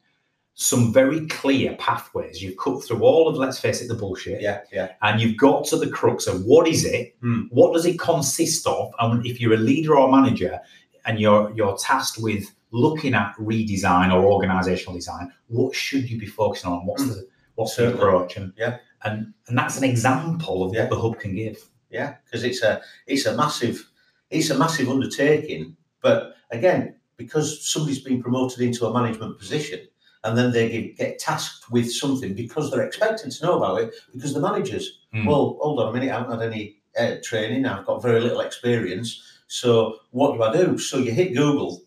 some 0.55 0.93
very 0.93 1.27
clear 1.29 1.75
pathways. 1.77 2.43
You've 2.43 2.59
cut 2.59 2.85
through 2.85 3.01
all 3.01 3.29
of, 3.29 3.37
let's 3.37 3.59
face 3.59 3.81
it, 3.81 3.89
the 3.89 3.95
bullshit, 3.95 4.43
yeah, 4.43 4.61
yeah, 4.71 4.91
and 5.01 5.19
you've 5.19 5.39
got 5.39 5.65
to 5.67 5.79
the 5.79 5.89
crux 5.89 6.27
of 6.27 6.45
what 6.45 6.69
is 6.69 6.85
it, 6.85 7.17
Hmm. 7.23 7.45
what 7.51 7.73
does 7.73 7.87
it 7.87 7.99
consist 7.99 8.67
of, 8.67 8.93
and 9.01 9.25
if 9.25 9.41
you're 9.41 9.55
a 9.55 9.57
leader 9.57 9.97
or 9.97 10.11
manager 10.13 10.61
and 11.07 11.19
you're 11.19 11.51
you're 11.57 11.79
tasked 11.79 12.19
with 12.23 12.45
looking 12.73 13.15
at 13.15 13.35
redesign 13.37 14.13
or 14.13 14.21
organisational 14.39 14.93
design, 14.95 15.33
what 15.49 15.75
should 15.75 16.11
you 16.11 16.19
be 16.19 16.27
focusing 16.27 16.71
on? 16.71 16.85
What's 16.85 17.05
Hmm. 17.05 17.09
the 17.11 17.27
what's 17.55 17.77
the 17.77 17.95
approach? 17.95 18.37
And 18.37 18.53
Yeah. 18.59 18.79
and 19.05 19.33
and 19.49 19.57
that's 19.57 19.79
an 19.79 19.85
example 19.85 20.63
of 20.65 20.75
Yeah. 20.75 20.83
what 20.83 20.91
the 20.91 21.01
hub 21.01 21.19
can 21.19 21.35
give. 21.35 21.57
yeah. 21.91 22.17
Because 22.25 22.45
it's 22.45 22.63
a 22.63 22.83
it's 23.07 23.25
a 23.25 23.35
massive 23.35 23.89
it's 24.29 24.51
a 24.51 24.59
massive 24.59 24.91
undertaking. 24.91 25.75
But 26.01 26.37
again, 26.51 26.95
because 27.17 27.67
somebody's 27.71 28.01
been 28.01 28.23
promoted 28.23 28.61
into 28.61 28.87
a 28.87 28.93
management 28.93 29.39
position 29.39 29.81
and 30.25 30.37
then 30.37 30.53
they 30.53 30.69
get, 30.69 30.97
get 30.97 31.19
tasked 31.19 31.71
with 31.71 31.91
something 31.93 32.35
because 32.35 32.71
they're 32.71 32.87
expected 32.87 33.31
to 33.31 33.45
know 33.45 33.57
about 33.59 33.81
it 33.83 33.95
because 34.13 34.35
the 34.35 34.41
managers, 34.41 34.99
Mm. 35.15 35.27
well, 35.27 35.59
hold 35.61 35.81
on 35.81 35.89
a 35.89 35.93
minute, 35.93 36.11
I 36.13 36.19
haven't 36.21 36.39
had 36.39 36.53
any 36.53 36.77
uh, 36.99 37.17
training, 37.23 37.67
I've 37.67 37.85
got 37.85 38.01
very 38.01 38.21
little 38.21 38.41
experience. 38.41 39.21
So 39.49 39.97
what 40.13 40.35
do 40.37 40.43
I 40.45 40.53
do? 40.53 40.79
So 40.79 40.99
you 40.99 41.11
hit 41.11 41.35
Google 41.35 41.83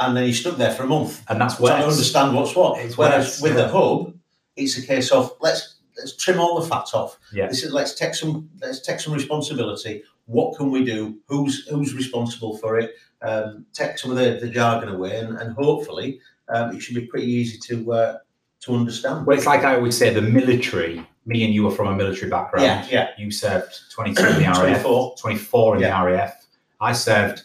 and 0.00 0.16
then 0.16 0.24
you're 0.24 0.34
stuck 0.34 0.56
there 0.56 0.72
for 0.74 0.82
a 0.82 0.86
month 0.88 1.22
And 1.28 1.40
that's 1.40 1.60
where 1.60 1.72
I 1.72 1.82
understand 1.82 2.34
what's 2.34 2.56
what. 2.56 2.80
It's 2.80 2.98
Whereas 2.98 3.40
with 3.40 3.52
yeah. 3.56 3.62
the 3.62 3.68
hub, 3.68 4.14
it's 4.56 4.76
a 4.78 4.86
case 4.86 5.12
of 5.12 5.32
let's 5.40 5.76
let's 5.96 6.16
trim 6.16 6.40
all 6.40 6.60
the 6.60 6.66
fat 6.66 6.88
off. 6.92 7.18
Yeah. 7.32 7.46
This 7.46 7.62
is 7.62 7.72
let's 7.72 7.94
take 7.94 8.14
some 8.14 8.50
let's 8.60 8.80
take 8.80 8.98
some 9.00 9.14
responsibility. 9.14 10.02
What 10.26 10.56
can 10.58 10.70
we 10.72 10.84
do? 10.84 11.18
Who's 11.28 11.66
who's 11.68 11.94
responsible 11.94 12.56
for 12.58 12.78
it? 12.78 12.94
Um, 13.26 13.66
take 13.72 13.98
some 13.98 14.10
of 14.12 14.16
the, 14.18 14.38
the 14.40 14.48
jargon 14.48 14.88
away, 14.96 15.18
and, 15.18 15.36
and 15.40 15.52
hopefully 15.54 16.20
um, 16.48 16.74
it 16.76 16.80
should 16.80 16.94
be 16.94 17.06
pretty 17.06 17.26
easy 17.26 17.58
to 17.68 17.92
uh, 17.92 18.18
to 18.60 18.74
understand. 18.74 19.26
Well, 19.26 19.36
it's 19.36 19.46
like 19.46 19.64
I 19.64 19.74
always 19.76 19.96
say, 19.96 20.12
the 20.14 20.22
military. 20.22 21.04
Me 21.28 21.44
and 21.44 21.52
you 21.52 21.66
are 21.66 21.72
from 21.72 21.88
a 21.88 21.94
military 21.96 22.30
background. 22.30 22.64
yeah, 22.64 22.86
yeah, 22.88 23.08
You 23.18 23.32
served 23.32 23.72
22 23.90 24.22
in 24.28 24.34
the 24.38 24.42
RAF, 24.44 24.58
24. 24.82 25.16
24 25.18 25.74
in 25.76 25.82
Yeah. 25.82 26.00
the 26.00 26.06
RAF. 26.06 26.46
I 26.80 26.92
served 26.92 27.42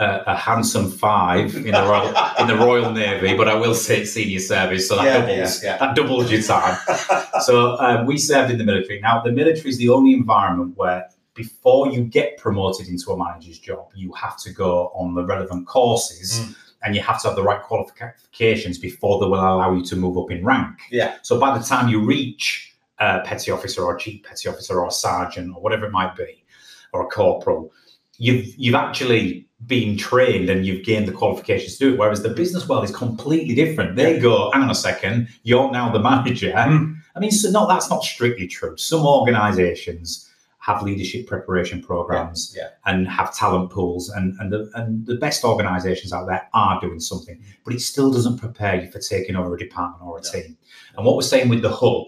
a, 0.00 0.22
a 0.26 0.34
handsome 0.36 0.90
five 0.90 1.54
in 1.54 1.70
the 1.70 1.82
Royal 1.92 2.08
in 2.40 2.46
the 2.48 2.56
Royal 2.56 2.90
Navy, 2.90 3.36
but 3.36 3.46
I 3.46 3.54
will 3.54 3.74
say 3.76 4.04
senior 4.04 4.40
service, 4.40 4.88
so 4.88 4.96
that 4.96 5.04
Yeah, 5.04 5.20
doubles 5.20 5.62
yeah, 5.62 5.70
yeah. 5.70 5.78
that 5.78 5.94
doubles 5.94 6.32
your 6.32 6.42
time. 6.42 6.76
so 7.42 7.78
um, 7.78 8.04
we 8.06 8.18
served 8.18 8.50
in 8.50 8.58
the 8.58 8.64
military. 8.64 8.98
Now 9.00 9.22
the 9.22 9.30
military 9.30 9.70
is 9.70 9.78
the 9.78 9.90
only 9.90 10.12
environment 10.12 10.76
where 10.76 11.08
before 11.34 11.88
you 11.88 12.04
get 12.04 12.38
promoted 12.38 12.88
into 12.88 13.10
a 13.12 13.18
manager's 13.18 13.58
job, 13.58 13.90
you 13.94 14.12
have 14.12 14.38
to 14.38 14.52
go 14.52 14.92
on 14.94 15.14
the 15.14 15.24
relevant 15.24 15.66
courses. 15.66 16.40
Mm. 16.40 16.56
And 16.86 16.94
you 16.94 17.00
have 17.00 17.22
to 17.22 17.28
have 17.28 17.36
the 17.36 17.42
right 17.42 17.62
qualifications 17.62 18.76
before 18.76 19.18
they 19.18 19.24
will 19.24 19.40
allow 19.40 19.72
you 19.72 19.82
to 19.86 19.96
move 19.96 20.18
up 20.18 20.30
in 20.30 20.44
rank. 20.44 20.80
Yeah. 20.90 21.16
So 21.22 21.40
by 21.40 21.56
the 21.56 21.64
time 21.64 21.88
you 21.88 21.98
reach 22.04 22.74
a 22.98 23.20
petty 23.22 23.50
officer 23.50 23.82
or 23.82 23.96
a 23.96 23.98
chief 23.98 24.22
petty 24.22 24.50
officer 24.50 24.78
or 24.78 24.88
a 24.88 24.90
sergeant 24.90 25.54
or 25.56 25.62
whatever 25.62 25.86
it 25.86 25.92
might 25.92 26.14
be, 26.14 26.44
or 26.92 27.06
a 27.06 27.08
corporal, 27.08 27.72
you've 28.18 28.54
you've 28.56 28.74
actually 28.74 29.46
been 29.66 29.96
trained 29.96 30.50
and 30.50 30.66
you've 30.66 30.84
gained 30.84 31.08
the 31.08 31.12
qualifications 31.12 31.78
to 31.78 31.86
do 31.86 31.94
it. 31.94 31.98
Whereas 31.98 32.22
the 32.22 32.28
business 32.28 32.68
world 32.68 32.84
is 32.84 32.94
completely 32.94 33.54
different. 33.54 33.96
They 33.96 34.18
go, 34.18 34.50
hang 34.52 34.62
on 34.62 34.70
a 34.70 34.74
second, 34.74 35.28
you're 35.42 35.70
now 35.70 35.90
the 35.90 36.00
manager. 36.00 36.52
Mm. 36.52 36.96
I 37.16 37.18
mean, 37.18 37.30
so 37.30 37.50
no, 37.50 37.66
that's 37.66 37.88
not 37.88 38.04
strictly 38.04 38.46
true. 38.46 38.76
Some 38.76 39.06
organizations 39.06 40.30
have 40.66 40.82
leadership 40.82 41.26
preparation 41.26 41.82
programs 41.82 42.54
yeah. 42.56 42.68
and 42.86 43.06
have 43.06 43.34
talent 43.34 43.70
pools 43.70 44.08
and 44.16 44.26
and 44.40 44.50
the, 44.52 44.60
and 44.76 45.06
the 45.06 45.16
best 45.16 45.44
organizations 45.44 46.10
out 46.12 46.26
there 46.26 46.42
are 46.54 46.80
doing 46.80 47.00
something 47.00 47.36
but 47.64 47.74
it 47.74 47.80
still 47.80 48.10
doesn't 48.10 48.38
prepare 48.38 48.76
you 48.82 48.90
for 48.90 48.98
taking 48.98 49.36
over 49.36 49.54
a 49.54 49.58
department 49.58 50.02
or 50.02 50.16
a 50.18 50.22
No. 50.22 50.30
team 50.32 50.56
and 50.96 51.04
what 51.06 51.14
we're 51.16 51.22
saying 51.34 51.48
with 51.50 51.62
the 51.62 51.74
hub 51.82 52.04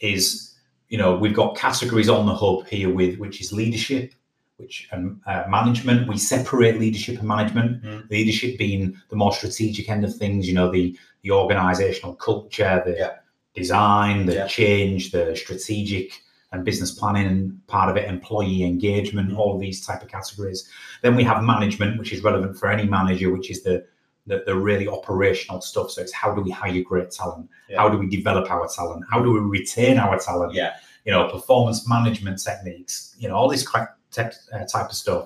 is 0.00 0.54
you 0.88 0.98
know 0.98 1.16
we've 1.16 1.34
got 1.34 1.56
categories 1.56 2.08
on 2.08 2.26
the 2.26 2.34
hub 2.34 2.66
here 2.68 2.92
with 2.94 3.18
which 3.18 3.40
is 3.40 3.52
leadership 3.52 4.12
which 4.56 4.88
um, 4.92 5.20
uh, 5.26 5.42
management 5.48 6.06
we 6.08 6.16
separate 6.16 6.78
leadership 6.78 7.18
and 7.18 7.26
management 7.28 7.82
Mm. 7.82 8.08
leadership 8.10 8.56
being 8.56 8.82
the 9.10 9.16
more 9.16 9.32
strategic 9.40 9.88
end 9.90 10.04
of 10.04 10.14
things 10.16 10.46
you 10.48 10.54
know 10.54 10.70
the 10.70 10.96
the 11.22 11.30
organizational 11.32 12.14
culture 12.14 12.74
the 12.86 12.94
Yeah. 13.02 13.12
design 13.54 14.26
the 14.26 14.34
Yeah. 14.34 14.46
change 14.46 15.10
the 15.10 15.24
strategic 15.44 16.08
and 16.54 16.64
business 16.64 16.92
planning 16.92 17.58
part 17.66 17.90
of 17.90 17.96
it 17.96 18.08
employee 18.08 18.62
engagement 18.62 19.36
all 19.36 19.54
of 19.54 19.60
these 19.60 19.84
type 19.84 20.00
of 20.02 20.08
categories 20.08 20.68
then 21.02 21.14
we 21.16 21.24
have 21.24 21.42
management 21.42 21.98
which 21.98 22.12
is 22.12 22.22
relevant 22.22 22.56
for 22.56 22.70
any 22.70 22.86
manager 22.86 23.30
which 23.32 23.50
is 23.50 23.62
the 23.62 23.84
the, 24.26 24.42
the 24.46 24.54
really 24.54 24.88
operational 24.88 25.60
stuff 25.60 25.90
so 25.90 26.00
it's 26.00 26.12
how 26.12 26.32
do 26.34 26.40
we 26.40 26.50
hire 26.50 26.82
great 26.82 27.10
talent 27.10 27.48
Yeah. 27.68 27.80
how 27.80 27.88
do 27.90 27.98
we 27.98 28.06
develop 28.08 28.50
our 28.50 28.66
talent 28.68 29.04
how 29.12 29.20
do 29.22 29.30
we 29.32 29.40
retain 29.40 29.98
our 29.98 30.18
talent 30.18 30.54
Yeah. 30.54 30.74
you 31.04 31.12
know 31.12 31.28
performance 31.28 31.86
management 31.88 32.42
techniques 32.42 33.14
you 33.18 33.28
know 33.28 33.34
all 33.34 33.48
this 33.48 33.66
tech, 34.10 34.32
uh, 34.54 34.64
type 34.76 34.86
of 34.86 34.94
stuff 35.04 35.24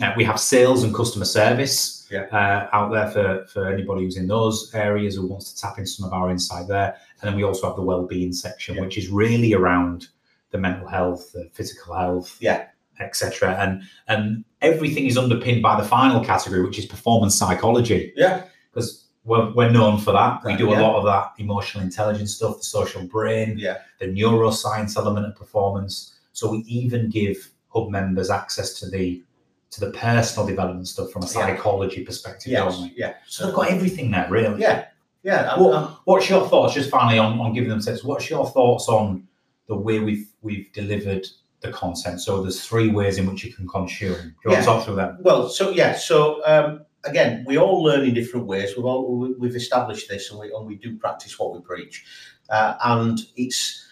uh, 0.00 0.12
we 0.16 0.22
have 0.22 0.38
sales 0.38 0.84
and 0.84 0.94
customer 0.94 1.24
service 1.24 2.06
Yeah. 2.08 2.26
uh, 2.40 2.68
out 2.76 2.92
there 2.92 3.08
for, 3.10 3.46
for 3.52 3.62
anybody 3.74 4.02
who's 4.04 4.16
in 4.16 4.28
those 4.28 4.70
areas 4.72 5.16
who 5.16 5.26
wants 5.26 5.52
to 5.52 5.60
tap 5.60 5.76
into 5.78 5.90
some 5.90 6.06
of 6.06 6.12
our 6.12 6.30
insight 6.30 6.68
there. 6.68 6.90
And 7.20 7.24
then 7.28 7.34
we 7.36 7.42
also 7.42 7.66
have 7.66 7.74
the 7.76 7.82
well-being 7.82 8.32
section, 8.32 8.76
Yeah. 8.76 8.82
which 8.82 8.96
is 8.96 9.08
really 9.08 9.54
around 9.54 10.06
the 10.50 10.58
mental 10.58 10.88
health, 10.88 11.32
the 11.32 11.48
physical 11.52 11.94
health, 11.94 12.36
Yeah. 12.40 12.66
etc. 13.00 13.56
And 13.60 13.82
and 14.08 14.44
everything 14.62 15.06
is 15.06 15.16
underpinned 15.18 15.62
by 15.62 15.80
the 15.80 15.86
final 15.86 16.24
category, 16.24 16.62
which 16.64 16.78
is 16.78 16.86
performance 16.86 17.34
psychology, 17.34 18.12
Yeah, 18.16 18.42
because 18.72 19.04
we're, 19.24 19.52
we're 19.54 19.70
known 19.70 19.98
for 19.98 20.12
that. 20.12 20.40
We 20.44 20.56
do 20.56 20.68
a 20.68 20.72
Yeah. 20.72 20.80
lot 20.80 20.96
of 20.96 21.04
that 21.04 21.32
emotional 21.38 21.84
intelligence 21.84 22.34
stuff, 22.34 22.58
the 22.58 22.64
social 22.64 23.02
brain, 23.06 23.56
yeah, 23.58 23.78
the 24.00 24.06
neuroscience 24.06 24.96
element 24.96 25.26
of 25.26 25.36
performance. 25.36 26.14
So 26.32 26.50
we 26.50 26.58
even 26.60 27.10
give 27.10 27.50
hub 27.68 27.90
members 27.90 28.30
access 28.30 28.78
to 28.80 28.88
the 28.88 29.22
to 29.70 29.80
the 29.80 29.90
personal 29.90 30.46
development 30.48 30.88
stuff 30.88 31.10
from 31.10 31.22
a 31.22 31.26
psychology 31.26 32.02
perspective, 32.02 32.50
yeah, 32.50 32.60
don't 32.64 32.80
we? 32.82 32.94
yeah. 32.96 33.14
So 33.26 33.44
they've 33.44 33.54
got 33.54 33.68
everything 33.70 34.10
there, 34.10 34.26
really. 34.30 34.62
Yeah, 34.62 34.86
yeah. 35.22 35.50
I'm- 35.50 35.60
What, 35.62 35.74
I'm- 35.74 35.88
what's 36.06 36.30
your 36.30 36.48
thoughts, 36.48 36.72
just 36.72 36.88
finally, 36.88 37.18
on, 37.18 37.38
on 37.38 37.52
giving 37.52 37.68
them 37.68 37.80
tips? 37.82 38.02
What's 38.02 38.30
your 38.30 38.46
thoughts 38.46 38.88
on 38.88 39.28
the 39.66 39.76
way 39.76 39.98
we've 39.98 40.26
we've 40.42 40.72
delivered 40.72 41.26
the 41.60 41.70
content? 41.72 42.20
So 42.20 42.42
there's 42.42 42.64
three 42.64 42.88
ways 42.90 43.18
in 43.18 43.26
which 43.26 43.44
you 43.44 43.52
can 43.52 43.66
consume. 43.68 44.12
Do 44.14 44.18
you 44.44 44.50
want 44.50 44.58
Yeah. 44.58 44.60
to 44.60 44.66
talk 44.66 44.84
through 44.84 44.96
them? 44.96 45.18
Well, 45.20 45.48
so 45.48 45.70
yeah, 45.70 45.96
so 45.96 46.40
um, 46.46 46.84
again, 47.04 47.44
we 47.46 47.58
all 47.58 47.82
learn 47.82 48.04
in 48.06 48.14
different 48.14 48.46
ways. 48.46 48.76
We've 48.76 48.84
all 48.86 49.34
we've 49.38 49.56
established 49.56 50.08
this, 50.08 50.30
and 50.30 50.38
we 50.40 50.52
and 50.52 50.66
we 50.66 50.76
do 50.76 50.96
practice 50.96 51.38
what 51.38 51.52
we 51.54 51.60
preach. 51.60 52.04
Uh, 52.50 52.74
and 52.84 53.18
it's 53.36 53.84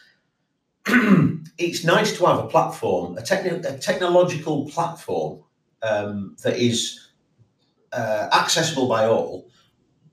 it's 1.58 1.84
nice 1.84 2.16
to 2.16 2.26
have 2.26 2.38
a 2.38 2.46
platform, 2.48 3.18
a, 3.18 3.22
techni- 3.22 3.64
a 3.64 3.78
technological 3.78 4.68
platform 4.68 5.42
um, 5.82 6.36
that 6.42 6.56
is 6.56 7.08
uh, 7.92 8.28
accessible 8.32 8.88
by 8.88 9.06
all. 9.06 9.50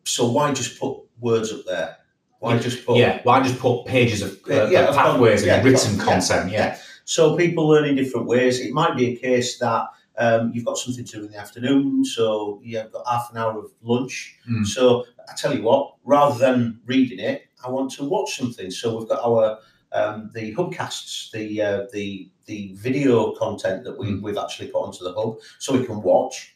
So 0.06 0.30
why 0.32 0.52
just 0.54 0.80
put 0.80 0.98
words 1.20 1.52
up 1.54 1.66
there? 1.66 1.98
Why 2.44 2.56
Yeah. 2.56 2.60
just 2.62 2.86
put 2.86 2.98
Yeah, 2.98 3.22
I 3.26 3.42
just 3.42 3.58
put 3.60 3.86
pages 3.86 4.22
of, 4.22 4.32
uh, 4.50 4.68
Yeah, 4.70 4.90
of 4.90 4.96
pathways 4.96 5.46
yeah, 5.46 5.56
and 5.56 5.66
written 5.66 5.96
yeah, 5.98 6.04
content. 6.04 6.52
Yeah. 6.52 6.58
yeah. 6.66 6.78
So 7.06 7.38
people 7.38 7.64
learn 7.70 7.86
in 7.86 7.96
different 7.96 8.28
ways. 8.28 8.60
It 8.60 8.74
might 8.74 8.96
be 8.98 9.06
a 9.14 9.16
case 9.16 9.58
that 9.60 9.84
um, 10.18 10.52
you've 10.54 10.66
got 10.66 10.78
something 10.78 11.06
to 11.06 11.18
do 11.20 11.26
in 11.26 11.32
the 11.32 11.38
afternoon, 11.38 12.04
so 12.06 12.60
you've 12.64 12.92
got 12.92 13.04
half 13.08 13.32
an 13.32 13.38
hour 13.38 13.58
of 13.58 13.72
lunch. 13.82 14.36
Mm. 14.50 14.66
So 14.76 15.06
I 15.30 15.34
tell 15.42 15.56
you 15.56 15.64
what, 15.64 15.96
rather 16.04 16.38
than 16.38 16.82
reading 16.86 17.20
it, 17.20 17.44
I 17.66 17.70
want 17.70 17.92
to 17.94 18.04
watch 18.04 18.38
something. 18.38 18.70
So 18.72 18.98
we've 18.98 19.08
got 19.08 19.24
our 19.24 19.58
um, 19.94 20.30
the 20.34 20.54
hubcasts, 20.56 21.32
the 21.32 21.62
uh, 21.62 21.82
the 21.94 22.30
the 22.46 22.74
video 22.76 23.32
content 23.44 23.84
that 23.86 23.98
we, 23.98 24.08
Mm. 24.08 24.22
we've 24.22 24.38
actually 24.38 24.68
put 24.68 24.82
onto 24.86 25.04
the 25.06 25.14
hub, 25.14 25.38
so 25.60 25.74
we 25.78 25.86
can 25.86 26.02
watch. 26.02 26.53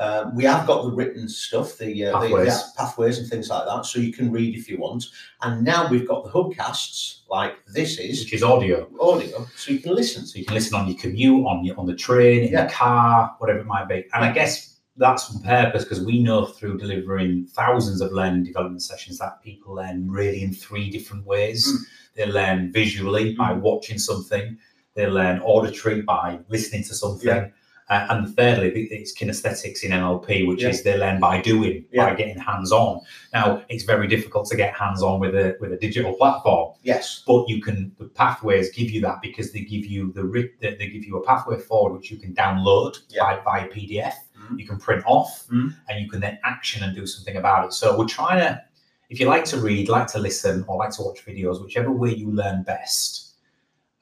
Um, 0.00 0.34
we 0.34 0.44
have 0.44 0.66
got 0.66 0.82
the 0.84 0.90
written 0.92 1.28
stuff, 1.28 1.76
the, 1.76 2.06
uh, 2.06 2.18
Pathways. 2.20 2.46
the 2.48 2.72
pathways 2.78 3.18
and 3.18 3.28
things 3.28 3.50
like 3.50 3.66
that, 3.66 3.84
so 3.84 4.00
you 4.00 4.12
can 4.14 4.32
read 4.32 4.56
if 4.56 4.66
you 4.66 4.78
want. 4.78 5.04
And 5.42 5.62
now 5.62 5.88
we've 5.90 6.08
got 6.08 6.24
the 6.24 6.30
hubcasts, 6.30 7.18
like 7.28 7.56
this 7.66 7.98
is 7.98 8.20
Which 8.24 8.32
is 8.32 8.42
audio. 8.42 8.88
audio, 8.98 9.46
so 9.56 9.72
you 9.72 9.78
can 9.80 9.94
listen. 9.94 10.24
So 10.26 10.38
you 10.38 10.46
can 10.46 10.54
listen 10.54 10.74
on 10.74 10.88
your 10.88 10.96
commute, 10.98 11.44
on 11.46 11.64
your 11.66 11.78
on 11.78 11.86
the 11.86 11.94
train, 11.94 12.44
in 12.44 12.52
Yeah. 12.52 12.64
the 12.64 12.72
car, 12.72 13.36
whatever 13.38 13.58
it 13.60 13.66
might 13.66 13.88
be. 13.88 14.06
And 14.14 14.24
I 14.24 14.32
guess 14.32 14.78
that's 14.96 15.34
on 15.34 15.42
purpose 15.42 15.84
because 15.84 16.02
we 16.02 16.22
know 16.22 16.46
through 16.46 16.78
delivering 16.78 17.46
thousands 17.48 18.00
of 18.00 18.10
learning 18.12 18.44
development 18.44 18.82
sessions 18.82 19.18
that 19.18 19.42
people 19.42 19.74
learn 19.74 20.10
really 20.10 20.42
in 20.42 20.52
three 20.54 20.90
different 20.90 21.26
ways. 21.26 21.66
Mm. 21.68 21.76
They 22.16 22.26
learn 22.26 22.72
visually 22.72 23.34
by 23.34 23.52
watching 23.52 23.98
something. 23.98 24.56
They 24.94 25.06
learn 25.06 25.40
auditory 25.40 26.02
by 26.02 26.40
listening 26.48 26.84
to 26.84 26.94
something. 26.94 27.28
Yeah. 27.28 27.48
Uh, 27.90 28.06
and 28.10 28.34
thirdly, 28.36 28.70
it's 28.92 29.12
kinesthetics 29.12 29.82
in 29.82 29.90
NLP, 29.90 30.46
which 30.46 30.62
Yeah. 30.62 30.68
is 30.68 30.84
they 30.84 30.96
learn 30.96 31.18
by 31.18 31.40
doing, 31.40 31.84
by 31.96 32.14
getting 32.14 32.38
hands 32.38 32.70
on. 32.70 33.00
Now, 33.34 33.62
it's 33.68 33.82
very 33.82 34.06
difficult 34.06 34.46
to 34.50 34.56
get 34.56 34.72
hands 34.74 35.02
on 35.02 35.18
with 35.18 35.34
a 35.34 35.56
with 35.60 35.72
a 35.72 35.76
digital 35.76 36.12
platform 36.14 36.74
Yes. 36.84 37.22
but 37.26 37.48
you 37.48 37.60
can 37.60 37.78
the 37.98 38.06
pathways 38.22 38.70
give 38.70 38.90
you 38.92 39.00
that 39.02 39.18
because 39.20 39.52
they 39.52 39.62
give 39.62 39.84
you 39.86 40.12
the 40.12 40.22
they 40.60 40.88
give 40.94 41.04
you 41.04 41.16
a 41.16 41.24
pathway 41.26 41.58
forward 41.58 41.92
which 41.96 42.10
you 42.12 42.18
can 42.18 42.32
download 42.32 42.92
Yeah. 43.08 43.22
by, 43.24 43.32
by 43.44 43.58
PDF, 43.68 44.14
Mhm. 44.38 44.58
you 44.60 44.66
can 44.68 44.78
print 44.78 45.02
off, 45.06 45.46
Mhm. 45.48 45.74
and 45.88 46.00
you 46.00 46.08
can 46.08 46.20
then 46.20 46.38
action 46.44 46.84
and 46.84 46.94
do 46.94 47.06
something 47.06 47.36
about 47.36 47.60
it. 47.66 47.72
So 47.72 47.98
we're 47.98 48.06
trying 48.20 48.38
to, 48.38 48.62
if 49.08 49.18
you 49.18 49.26
like 49.26 49.44
to 49.46 49.56
read, 49.58 49.88
like 49.88 50.06
to 50.14 50.20
listen, 50.20 50.64
or 50.68 50.76
like 50.78 50.92
to 50.92 51.02
watch 51.02 51.26
videos, 51.26 51.60
whichever 51.60 51.90
way 51.90 52.14
you 52.14 52.30
learn 52.30 52.62
best, 52.62 53.34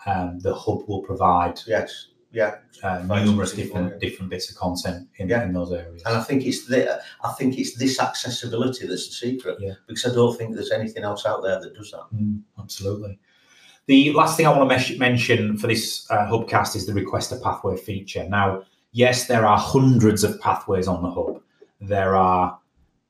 um, 0.05 0.39
the 0.41 0.55
hub 0.55 0.87
will 0.89 1.01
provide 1.03 1.61
Yes. 1.67 2.09
Yeah. 2.31 2.57
uh, 2.83 2.99
numerous 3.07 3.53
different 3.53 3.95
you. 3.95 3.99
different 4.01 4.31
bits 4.31 4.51
of 4.51 4.57
content 4.57 5.09
in, 5.17 5.29
Yeah. 5.29 5.45
in 5.45 5.53
those 5.53 5.73
areas. 5.73 6.03
And 6.05 6.15
I 6.17 6.23
think 6.23 6.45
it's 6.45 6.67
the, 6.67 7.01
I 7.25 7.33
think 7.33 7.59
it's 7.59 7.75
this 7.79 7.99
accessibility 8.01 8.87
that's 8.87 9.09
the 9.09 9.15
secret. 9.15 9.57
Yeah. 9.61 9.75
Because 9.87 10.05
I 10.07 10.15
don't 10.15 10.37
think 10.37 10.55
there's 10.55 10.71
anything 10.71 11.05
else 11.05 11.25
out 11.25 11.43
there 11.43 11.59
that 11.61 11.75
does 11.75 11.91
that. 11.93 12.05
Mm, 12.15 12.43
absolutely. 12.59 13.19
The 13.87 14.13
last 14.13 14.37
thing 14.37 14.47
I 14.47 14.51
want 14.57 14.71
to 14.71 14.99
mention 14.99 15.57
for 15.57 15.67
this 15.67 16.07
uh, 16.11 16.27
hubcast 16.27 16.77
is 16.77 16.85
the 16.87 16.93
request 16.93 17.33
a 17.33 17.37
pathway 17.37 17.79
feature. 17.79 18.29
Now, 18.29 18.65
yes, 18.93 19.27
there 19.27 19.47
are 19.47 19.57
hundreds 19.57 20.23
of 20.25 20.39
pathways 20.41 20.87
on 20.87 21.03
the 21.03 21.11
hub. 21.11 21.41
There 21.81 22.15
are 22.15 22.59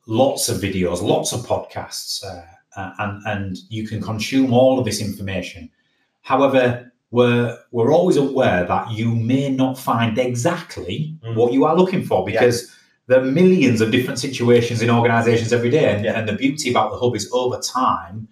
lots 0.06 0.48
of 0.48 0.58
videos, 0.58 1.02
lots 1.02 1.32
of 1.32 1.40
podcasts, 1.40 2.25
uh, 2.25 2.44
uh, 2.76 2.92
and 3.00 3.26
and 3.26 3.58
you 3.70 3.88
can 3.88 4.00
consume 4.00 4.52
all 4.52 4.78
of 4.78 4.84
this 4.84 5.00
information. 5.00 5.68
However, 6.22 6.92
we're 7.10 7.58
we're 7.70 7.92
always 7.92 8.16
aware 8.16 8.64
that 8.64 8.90
you 8.92 9.14
may 9.14 9.48
not 9.50 9.78
find 9.78 10.18
exactly 10.18 11.14
Mm. 11.24 11.34
what 11.36 11.52
you 11.52 11.64
are 11.64 11.76
looking 11.76 12.04
for 12.04 12.24
because 12.24 12.70
there 13.06 13.18
are 13.20 13.24
millions 13.24 13.80
of 13.80 13.90
different 13.90 14.18
situations 14.18 14.82
in 14.82 14.90
organizations 14.90 15.52
every 15.52 15.70
day. 15.70 15.86
And, 15.94 16.04
Yeah. 16.04 16.18
and 16.18 16.28
the 16.28 16.34
beauty 16.34 16.70
about 16.70 16.90
the 16.90 16.98
hub 16.98 17.16
is 17.16 17.28
over 17.32 17.58
time, 17.58 18.28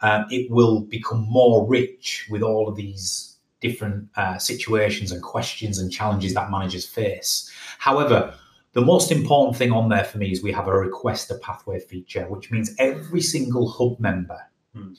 um, 0.00 0.24
it 0.30 0.50
will 0.50 0.80
become 0.80 1.26
more 1.28 1.66
rich 1.66 2.26
with 2.30 2.42
all 2.42 2.66
of 2.68 2.76
these 2.76 3.36
different 3.60 4.08
uh, 4.16 4.38
situations 4.38 5.12
and 5.12 5.22
questions 5.22 5.78
and 5.78 5.92
challenges 5.92 6.32
that 6.34 6.50
managers 6.50 6.86
face. 6.86 7.50
However, 7.78 8.32
the 8.72 8.80
most 8.80 9.12
important 9.12 9.56
thing 9.56 9.72
on 9.72 9.88
there 9.90 10.04
for 10.04 10.18
me 10.18 10.32
is 10.32 10.42
we 10.42 10.52
have 10.52 10.68
a 10.68 10.72
request 10.88 11.30
a 11.30 11.34
pathway 11.36 11.78
feature, 11.78 12.24
which 12.28 12.50
means 12.50 12.74
every 12.78 13.20
single 13.20 13.68
hub 13.68 14.00
member 14.00 14.40
Hmm. 14.74 14.94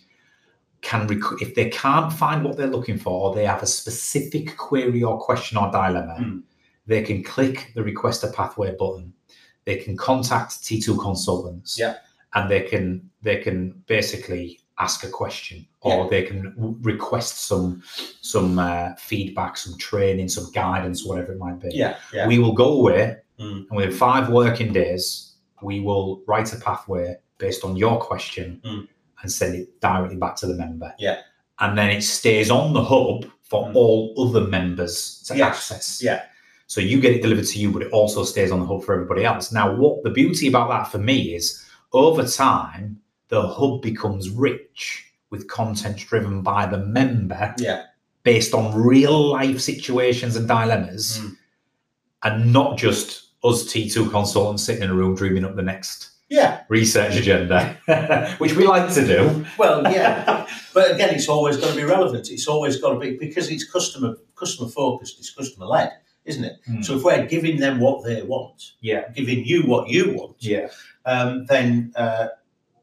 Can, 0.89 1.07
rec- 1.07 1.41
if 1.41 1.55
they 1.55 1.69
can't 1.69 2.11
find 2.13 2.43
what 2.43 2.55
they're 2.57 2.75
looking 2.77 2.97
for, 3.05 3.13
or 3.29 3.35
they 3.35 3.45
have 3.45 3.63
a 3.63 3.67
specific 3.81 4.55
query 4.57 5.01
or 5.09 5.15
question 5.29 5.57
or 5.57 5.67
dilemma, 5.71 6.15
Hmm. 6.17 6.39
they 6.91 7.01
can 7.01 7.23
click 7.23 7.57
the 7.75 7.83
request 7.91 8.23
a 8.23 8.27
pathway 8.39 8.71
button. 8.81 9.11
They 9.65 9.77
can 9.83 9.97
contact 9.97 10.51
T2 10.65 10.87
consultants, 11.07 11.77
Yeah. 11.83 11.95
and 12.35 12.49
they 12.51 12.61
can 12.71 12.85
they 13.27 13.37
can 13.45 13.59
basically 13.87 14.59
ask 14.77 15.03
a 15.03 15.09
question, 15.21 15.57
or 15.81 15.95
Yeah. 16.03 16.07
they 16.13 16.23
can 16.29 16.41
request 16.93 17.33
some 17.49 17.81
some 18.33 18.59
uh, 18.59 18.87
feedback, 19.09 19.57
some 19.57 19.75
training, 19.89 20.27
some 20.29 20.47
guidance, 20.63 20.99
whatever 21.07 21.31
it 21.35 21.39
might 21.39 21.59
be. 21.59 21.69
Yeah, 21.83 21.93
yeah. 22.13 22.27
We 22.27 22.37
will 22.43 22.53
go 22.53 22.69
away, 22.81 23.03
Mm. 23.39 23.65
and 23.69 23.75
within 23.77 23.91
five 24.07 24.25
working 24.29 24.71
days, 24.81 25.03
we 25.69 25.75
will 25.87 26.21
write 26.27 26.53
a 26.53 26.59
pathway 26.67 27.05
based 27.43 27.63
on 27.67 27.75
your 27.83 27.97
question 28.09 28.47
Mm. 28.63 28.87
And 29.25 29.31
send 29.31 29.55
it 29.55 29.81
directly 29.81 30.15
back 30.17 30.35
to 30.37 30.45
the 30.45 30.53
member. 30.53 30.93
Yeah. 30.99 31.21
And 31.59 31.75
then 31.75 31.89
it 31.89 32.03
stays 32.03 32.51
on 32.51 32.73
the 32.73 32.83
hub 32.83 33.25
for 33.41 33.67
Mm. 33.67 33.75
all 33.75 34.13
other 34.19 34.41
members 34.47 35.23
to 35.27 35.35
Yes. 35.35 35.71
access. 35.71 36.01
Yeah. 36.03 36.21
So 36.67 36.79
you 36.81 36.99
get 37.01 37.13
it 37.15 37.21
delivered 37.23 37.47
to 37.47 37.59
you, 37.59 37.71
but 37.71 37.81
it 37.81 37.91
also 37.91 38.23
stays 38.23 38.51
on 38.51 38.59
the 38.59 38.65
hub 38.67 38.83
for 38.83 38.93
everybody 38.93 39.23
else. 39.25 39.51
Now, 39.51 39.75
what 39.75 40.03
the 40.03 40.09
beauty 40.11 40.47
about 40.47 40.69
that 40.69 40.91
for 40.91 40.99
me 40.99 41.33
is 41.35 41.63
over 41.91 42.23
time, 42.23 42.99
the 43.29 43.41
hub 43.47 43.81
becomes 43.81 44.29
rich 44.29 45.05
with 45.31 45.47
content 45.47 45.97
driven 45.97 46.41
by 46.43 46.65
the 46.67 46.77
member 46.77 47.53
Yeah. 47.59 47.83
based 48.23 48.53
on 48.53 48.75
real 48.75 49.29
life 49.29 49.59
situations 49.59 50.35
and 50.35 50.47
dilemmas 50.47 51.19
Mm. 51.19 51.37
and 52.23 52.53
not 52.53 52.77
just 52.77 53.23
us 53.43 53.63
T2 53.71 54.09
consultants 54.11 54.63
sitting 54.63 54.83
in 54.83 54.89
a 54.91 54.93
room 54.93 55.15
dreaming 55.15 55.45
up 55.45 55.55
the 55.55 55.61
next 55.61 56.09
Yeah. 56.29 56.63
research 56.69 57.15
agenda, 57.15 57.77
which 58.39 58.55
we 58.55 58.65
like 58.65 58.91
to 58.95 59.05
do. 59.05 59.45
Well, 59.59 59.83
yeah. 59.83 60.47
but 60.73 60.91
again, 60.95 61.13
it's 61.13 61.29
always 61.29 61.57
got 61.57 61.69
to 61.69 61.75
be 61.75 61.83
relevant. 61.83 62.29
It's 62.31 62.47
always 62.47 62.77
got 62.81 62.93
to 62.93 62.99
be 62.99 63.15
because 63.17 63.49
it's 63.51 63.69
customer 63.69 64.15
customer 64.35 64.69
focused. 64.69 65.19
It's 65.19 65.31
customer 65.33 65.67
led, 65.67 65.91
isn't 66.25 66.43
it? 66.43 66.53
Hmm. 66.65 66.81
So 66.81 66.95
if 66.97 67.03
we're 67.03 67.25
giving 67.27 67.59
them 67.59 67.79
what 67.79 68.03
they 68.03 68.23
want, 68.23 68.71
Yeah. 68.81 69.09
giving 69.13 69.45
you 69.45 69.63
what 69.63 69.89
you 69.89 70.13
want, 70.15 70.37
Yeah. 70.39 70.69
um, 71.05 71.45
then 71.45 71.93
uh, 71.95 72.27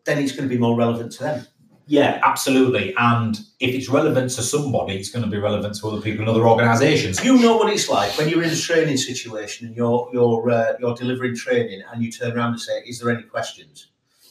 then 0.04 0.18
it's 0.18 0.32
going 0.32 0.48
to 0.48 0.54
be 0.54 0.60
more 0.60 0.76
relevant 0.76 1.12
to 1.12 1.22
them. 1.24 1.46
Yeah, 1.86 2.20
absolutely. 2.22 2.94
And 2.96 3.38
if 3.60 3.74
it's 3.74 3.88
relevant 3.88 4.30
to 4.32 4.42
somebody, 4.42 4.94
it's 4.96 5.10
going 5.10 5.24
to 5.24 5.30
be 5.30 5.38
relevant 5.38 5.74
to 5.80 5.88
other 5.88 6.00
people 6.00 6.22
in 6.22 6.28
other 6.28 6.46
organizations. 6.46 7.22
You 7.24 7.38
know 7.38 7.56
what 7.56 7.72
it's 7.72 7.88
like 7.88 8.16
when 8.16 8.28
you're 8.28 8.42
in 8.42 8.50
a 8.50 8.56
training 8.56 8.96
situation 8.96 9.66
and 9.66 9.76
you're 9.76 10.08
you're 10.12 10.50
uh, 10.50 10.74
you're 10.78 10.94
delivering 10.94 11.34
training, 11.36 11.82
and 11.92 12.02
you 12.02 12.12
turn 12.12 12.36
around 12.36 12.50
and 12.50 12.60
say, 12.60 12.82
"Is 12.86 13.00
there 13.00 13.10
any 13.10 13.24
questions?" 13.24 13.88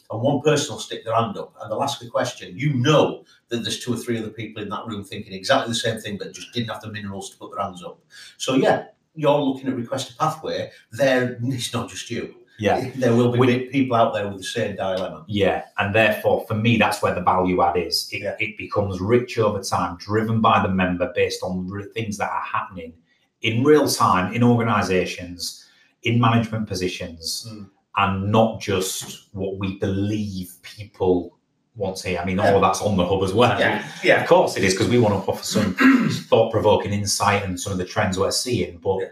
And 0.09 0.21
one 0.21 0.41
person 0.41 0.73
will 0.73 0.79
stick 0.81 1.05
their 1.05 1.15
hand 1.15 1.37
up 1.37 1.55
and 1.61 1.71
they'll 1.71 1.83
ask 1.83 2.03
a 2.03 2.07
question. 2.07 2.57
You 2.57 2.73
know 2.73 3.23
that 3.47 3.63
there's 3.63 3.79
two 3.79 3.93
or 3.93 3.97
three 3.97 4.17
other 4.17 4.29
people 4.29 4.61
in 4.61 4.69
that 4.69 4.85
room 4.85 5.03
thinking 5.05 5.33
exactly 5.33 5.71
the 5.71 5.75
same 5.75 5.99
thing, 5.99 6.17
but 6.17 6.33
just 6.33 6.51
didn't 6.53 6.69
have 6.69 6.81
the 6.81 6.91
minerals 6.91 7.29
to 7.29 7.37
put 7.37 7.51
their 7.51 7.63
hands 7.63 7.83
up. 7.83 7.97
So 8.37 8.55
yeah, 8.55 8.87
you're 9.15 9.39
looking 9.39 9.69
at 9.69 9.75
request 9.75 10.11
a 10.11 10.15
pathway. 10.17 10.71
There, 10.91 11.37
it's 11.41 11.73
not 11.73 11.89
just 11.89 12.11
you. 12.11 12.35
Yeah. 12.61 12.89
There 12.95 13.15
will 13.15 13.31
be 13.31 13.39
We- 13.39 13.65
people 13.67 13.95
out 13.97 14.13
there 14.13 14.27
with 14.27 14.37
the 14.37 14.43
same 14.43 14.75
dilemma. 14.75 15.25
Yeah, 15.27 15.63
and 15.79 15.93
therefore, 15.95 16.45
for 16.47 16.53
me, 16.53 16.77
that's 16.77 17.01
where 17.01 17.13
the 17.15 17.21
value 17.21 17.61
add 17.63 17.77
is. 17.77 18.07
It, 18.11 18.21
Yeah. 18.21 18.35
it 18.39 18.57
becomes 18.57 18.99
rich 19.01 19.37
over 19.39 19.61
time, 19.61 19.97
driven 19.97 20.41
by 20.41 20.61
the 20.61 20.69
member 20.69 21.11
based 21.15 21.41
on 21.43 21.67
re- 21.67 21.85
things 21.93 22.17
that 22.17 22.29
are 22.29 22.41
happening 22.43 22.93
in 23.41 23.63
real 23.63 23.87
time 23.87 24.33
in 24.33 24.43
organizations, 24.43 25.65
in 26.03 26.19
management 26.19 26.67
positions, 26.67 27.47
Mm. 27.49 27.69
and 27.97 28.31
not 28.31 28.59
just 28.61 29.27
what 29.33 29.57
we 29.57 29.77
believe 29.79 30.53
people 30.61 31.37
want 31.75 31.95
to 31.97 32.09
hear. 32.09 32.19
I 32.19 32.25
mean, 32.25 32.37
Yeah. 32.37 32.53
all 32.53 32.59
that's 32.61 32.81
on 32.81 32.97
the 32.97 33.05
hub 33.05 33.23
as 33.23 33.33
well. 33.33 33.57
yeah, 33.59 34.21
Of 34.21 34.27
course, 34.27 34.57
it 34.57 34.63
is 34.63 34.73
because 34.73 34.89
we 34.89 34.99
want 34.99 35.13
to 35.23 35.31
offer 35.31 35.43
some 35.43 35.73
thought 36.29 36.51
provoking 36.51 36.91
insight 36.93 37.43
and 37.43 37.59
some 37.59 37.71
of 37.71 37.77
the 37.79 37.85
trends 37.85 38.19
we're 38.19 38.31
seeing. 38.31 38.77
But 38.77 38.97
Yeah. 39.01 39.07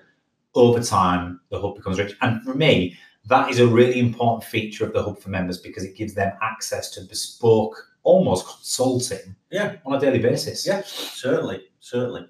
over 0.55 0.81
time, 0.83 1.39
the 1.49 1.59
hub 1.61 1.75
becomes 1.75 1.97
rich. 1.99 2.15
And 2.21 2.43
for 2.43 2.53
me, 2.53 2.97
that 3.25 3.49
is 3.51 3.59
a 3.59 3.67
really 3.67 3.99
important 3.99 4.43
feature 4.43 4.85
of 4.85 4.93
the 4.93 5.03
hub 5.03 5.19
for 5.19 5.29
members 5.29 5.57
because 5.59 5.83
it 5.83 5.95
gives 5.95 6.13
them 6.13 6.31
access 6.41 6.89
to 6.91 7.01
bespoke, 7.01 7.75
almost 8.03 8.47
consulting 8.47 9.35
Yeah. 9.51 9.75
on 9.85 9.93
a 9.95 9.99
daily 9.99 10.19
basis. 10.19 10.65
Yeah. 10.65 10.81
certainly, 10.85 11.61
certainly. 11.79 12.27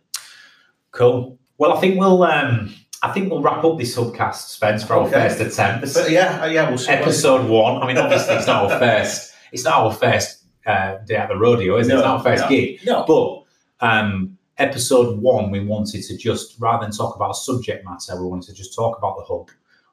Cool. 0.91 1.37
Well, 1.57 1.73
I 1.73 1.79
think 1.79 1.99
we'll 1.99 2.23
um 2.23 2.73
I 3.01 3.11
think 3.13 3.31
we'll 3.31 3.41
wrap 3.41 3.63
up 3.63 3.77
this 3.77 3.95
hubcast, 3.95 4.49
Spence, 4.49 4.83
for 4.83 4.95
our 4.95 5.01
Okay. 5.07 5.11
first 5.29 5.39
attempt. 5.39 5.93
But 5.93 6.09
yeah, 6.11 6.41
uh, 6.41 6.47
yeah, 6.47 6.69
we'll 6.69 6.79
Episode 6.89 7.47
one. 7.49 7.81
I 7.81 7.87
mean, 7.87 7.97
obviously 7.97 8.35
it's 8.35 8.47
not 8.47 8.69
our 8.71 8.79
first 8.85 9.33
it's 9.51 9.63
not 9.63 9.75
our 9.75 9.93
first 9.93 10.43
uh, 10.65 10.97
day 11.07 11.15
at 11.15 11.29
the 11.29 11.37
rodeo, 11.37 11.77
is 11.77 11.87
it? 11.87 11.93
It's 11.93 12.01
not 12.03 12.17
our 12.17 12.23
first 12.23 12.43
no. 12.43 12.49
gig. 12.49 12.79
No, 12.85 13.05
But 13.07 13.87
um, 13.87 14.37
episode 14.57 15.19
one, 15.21 15.49
we 15.51 15.61
wanted 15.61 16.03
to 16.03 16.17
just 16.17 16.55
rather 16.59 16.83
than 16.85 16.91
talk 16.95 17.15
about 17.15 17.35
subject 17.35 17.85
matter, 17.85 18.21
we 18.21 18.27
wanted 18.27 18.47
to 18.47 18.53
just 18.53 18.75
talk 18.75 18.97
about 18.97 19.17
the 19.17 19.23
hub, 19.23 19.49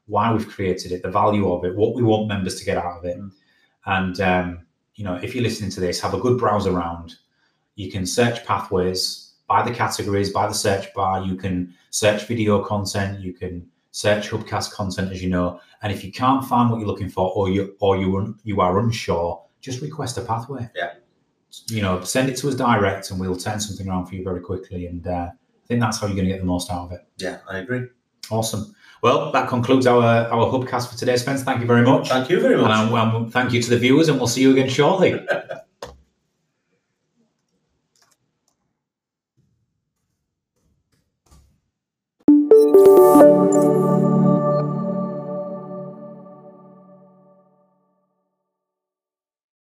why 0.07 0.33
we've 0.33 0.49
created 0.49 0.93
it, 0.93 1.03
the 1.03 1.11
value 1.11 1.53
of 1.53 1.65
it, 1.65 1.75
what 1.75 1.95
we 1.95 2.03
want 2.03 2.29
members 2.29 2.57
to 2.57 2.65
get 2.65 2.79
out 2.79 2.99
of 2.99 3.05
it. 3.05 3.19
Mm. 3.19 3.33
And 3.87 4.21
um, 4.21 4.67
you 4.95 5.05
know, 5.05 5.15
if 5.15 5.35
you're 5.35 5.45
listening 5.45 5.71
to 5.71 5.81
this, 5.81 6.01
have 6.01 6.15
a 6.15 6.21
good 6.21 6.39
browse 6.39 6.67
around. 6.67 7.17
You 7.75 7.91
can 7.91 8.07
search 8.07 8.45
pathways 8.45 9.35
by 9.47 9.63
the 9.63 9.75
categories, 9.75 10.33
by 10.33 10.47
the 10.47 10.55
search 10.55 10.93
bar. 10.95 11.23
You 11.23 11.37
can 11.37 11.75
search 11.91 12.27
video 12.27 12.63
content. 12.63 13.21
You 13.21 13.33
can 13.33 13.69
search 13.91 14.31
Hubcast 14.31 14.73
content, 14.73 15.13
as 15.13 15.23
you 15.23 15.29
know. 15.29 15.61
And 15.83 15.93
if 15.93 16.03
you 16.03 16.11
can't 16.13 16.45
find 16.45 16.71
what 16.71 16.79
you're 16.79 16.89
looking 16.89 17.09
for, 17.11 17.31
or 17.33 17.49
you 17.51 17.77
or 17.81 17.97
you 17.97 18.37
you 18.45 18.61
are 18.61 18.79
unsure, 18.79 19.43
just 19.61 19.83
request 19.83 20.19
a 20.19 20.23
pathway. 20.23 20.69
Yeah. 20.75 20.95
You 21.69 21.83
know, 21.83 22.03
send 22.03 22.29
it 22.29 22.37
to 22.39 22.49
us 22.49 22.55
direct, 22.55 23.11
and 23.11 23.21
we'll 23.21 23.37
turn 23.37 23.61
something 23.61 23.89
around 23.89 24.07
for 24.07 24.15
you 24.15 24.25
very 24.25 24.41
quickly. 24.41 24.87
And 24.87 25.07
uh, 25.07 25.31
I 25.31 25.67
think 25.67 25.81
that's 25.81 26.01
how 26.01 26.07
you're 26.07 26.17
going 26.17 26.29
to 26.29 26.33
get 26.33 26.41
the 26.41 26.47
most 26.47 26.71
out 26.71 26.87
of 26.87 26.93
it. 26.93 27.01
yeah, 27.19 27.39
I 27.49 27.59
agree. 27.59 27.87
Awesome. 28.31 28.75
Well, 29.03 29.31
that 29.33 29.49
concludes 29.49 29.87
our 29.87 30.03
our 30.03 30.47
Hubcast 30.53 30.91
for 30.91 30.99
today, 30.99 31.17
Spence. 31.17 31.43
Thank 31.43 31.61
you 31.61 31.67
very 31.67 31.83
much. 31.83 32.09
Thank 32.09 32.31
you 32.31 32.41
very 32.41 32.57
much. 32.57 32.71
And 32.71 32.95
um, 32.95 33.31
thank 33.31 33.53
you 33.53 33.63
to 33.63 33.71
the 33.71 33.79
viewers, 33.79 34.09
and 34.09 34.19
we'll 34.19 34.29
see 34.29 34.43
you 34.43 34.53
again 34.53 34.69
shortly. 34.69 35.27